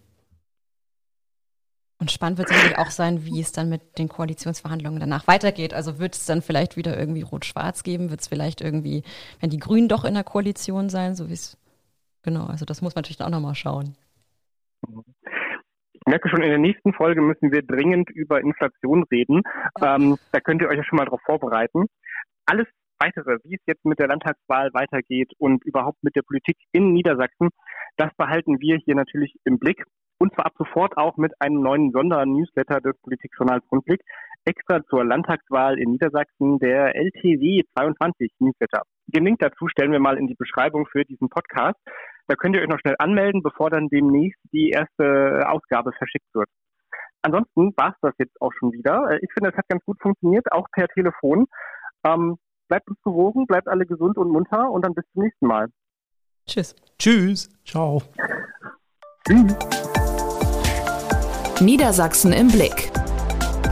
Und 1.98 2.12
spannend 2.12 2.38
wird 2.38 2.50
sicherlich 2.50 2.78
auch 2.78 2.89
sein, 2.91 3.26
wie 3.26 3.39
es 3.39 3.52
dann 3.54 3.70
mit 3.70 3.98
den 3.98 4.10
Koalitionsverhandlungen 4.10 5.00
danach 5.00 5.28
weitergeht. 5.28 5.74
Also 5.74 5.98
wird 5.98 6.15
es 6.15 6.26
dann 6.26 6.41
vielleicht 6.41 6.76
wieder 6.76 6.98
irgendwie 6.98 7.22
Rot-Schwarz 7.22 7.84
geben? 7.84 8.10
Wird 8.10 8.22
es 8.22 8.28
vielleicht 8.28 8.60
irgendwie, 8.62 9.04
wenn 9.39 9.50
die 9.50 9.60
Grünen 9.60 9.88
doch 9.88 10.04
in 10.04 10.13
der 10.13 10.26
Koalition 10.26 10.89
sein, 10.89 11.15
so 11.15 11.30
wie 11.30 11.34
es, 11.34 11.58
genau, 12.24 12.46
also 12.48 12.65
das 12.65 12.82
muss 12.82 12.96
man 12.96 13.02
natürlich 13.04 13.22
auch 13.22 13.30
nochmal 13.30 13.56
schauen. 13.56 13.96
Mhm. 14.88 15.14
Ich 16.08 16.12
merke 16.12 16.30
schon, 16.30 16.44
in 16.44 16.50
der 16.50 16.60
nächsten 16.60 16.94
Folge 16.94 17.20
müssen 17.20 17.52
wir 17.52 17.63
dringend 17.63 18.12
über 18.12 18.39
Inflation 18.39 19.06
reden. 19.12 19.41
Ähm, 19.82 20.18
da 20.32 20.39
könnt 20.39 20.62
ihr 20.62 20.68
euch 20.68 20.78
ja 20.78 20.84
schon 20.84 20.98
mal 20.98 21.06
darauf 21.06 21.22
vorbereiten. 21.26 21.88
Alles 22.46 22.68
weitere, 23.00 23.39
wie 23.44 23.56
es 23.56 23.62
jetzt 23.65 23.84
mit 23.86 23.98
der 23.98 24.08
Landtagswahl 24.10 24.70
weitergeht 24.74 25.32
und 25.39 25.65
überhaupt 25.65 25.98
mit 26.04 26.15
der 26.15 26.22
Politik 26.22 26.58
in 26.72 26.94
Niedersachsen, 26.94 27.50
das 27.98 28.13
behalten 28.18 28.60
wir 28.60 28.78
hier 28.86 28.94
natürlich 28.94 29.34
im 29.46 29.58
Blick. 29.58 29.84
Und 30.20 30.32
zwar 30.36 30.46
ab 30.46 30.54
sofort 30.60 30.96
auch 30.96 31.18
mit 31.18 31.34
einem 31.41 31.62
neuen 31.62 31.91
Sondernewsletter 31.91 32.82
des 32.82 32.96
Politikjournals 33.02 33.65
Rundblick, 33.72 34.02
extra 34.46 34.84
zur 34.90 35.04
Landtagswahl 35.04 35.78
in 35.80 35.92
Niedersachsen, 35.92 36.60
der 36.60 36.96
LTW 36.96 37.64
22 37.78 38.32
Newsletter. 38.40 38.84
Den 39.08 39.26
Link 39.26 39.40
dazu 39.40 39.68
stellen 39.68 39.92
wir 39.92 40.00
mal 40.00 40.18
in 40.18 40.28
die 40.28 40.36
Beschreibung 40.36 40.86
für 40.88 41.04
diesen 41.04 41.30
Podcast. 41.30 41.78
Da 42.28 42.36
könnt 42.36 42.56
ihr 42.56 42.62
euch 42.62 42.70
noch 42.70 42.80
schnell 42.80 42.96
anmelden, 43.00 43.44
bevor 43.44 43.70
dann 43.70 43.90
demnächst 43.90 44.40
die 44.52 44.70
erste 44.70 45.48
Ausgabe 45.48 45.92
verschickt 45.98 46.34
wird. 46.34 46.50
Ansonsten 47.22 47.74
war 47.76 47.90
es 47.90 47.96
das 48.02 48.14
jetzt 48.20 48.40
auch 48.40 48.52
schon 48.54 48.72
wieder. 48.72 49.10
Äh, 49.12 49.20
ich 49.22 49.30
finde, 49.34 49.50
es 49.50 49.58
hat 49.58 49.68
ganz 49.68 49.84
gut 49.84 50.00
funktioniert, 50.02 50.52
auch 50.52 50.68
per 50.72 50.88
Telefon. 50.90 51.46
Ähm, 52.06 52.38
bleibt 52.68 52.88
uns 52.88 53.02
gewogen, 53.04 53.48
bleibt 53.48 53.68
alle 53.68 53.86
gesund 53.86 54.18
und 54.18 54.30
munter 54.30 54.70
und 54.70 54.86
dann 54.86 54.94
bis 54.94 55.06
zum 55.14 55.24
nächsten 55.24 55.48
Mal. 55.48 55.68
Tschüss. 56.48 56.76
Tschüss. 57.00 57.50
Ciao. 57.66 58.02
Tschüss. 59.28 59.58
Niedersachsen 61.62 62.34
im 62.34 62.48
Blick. 62.50 62.92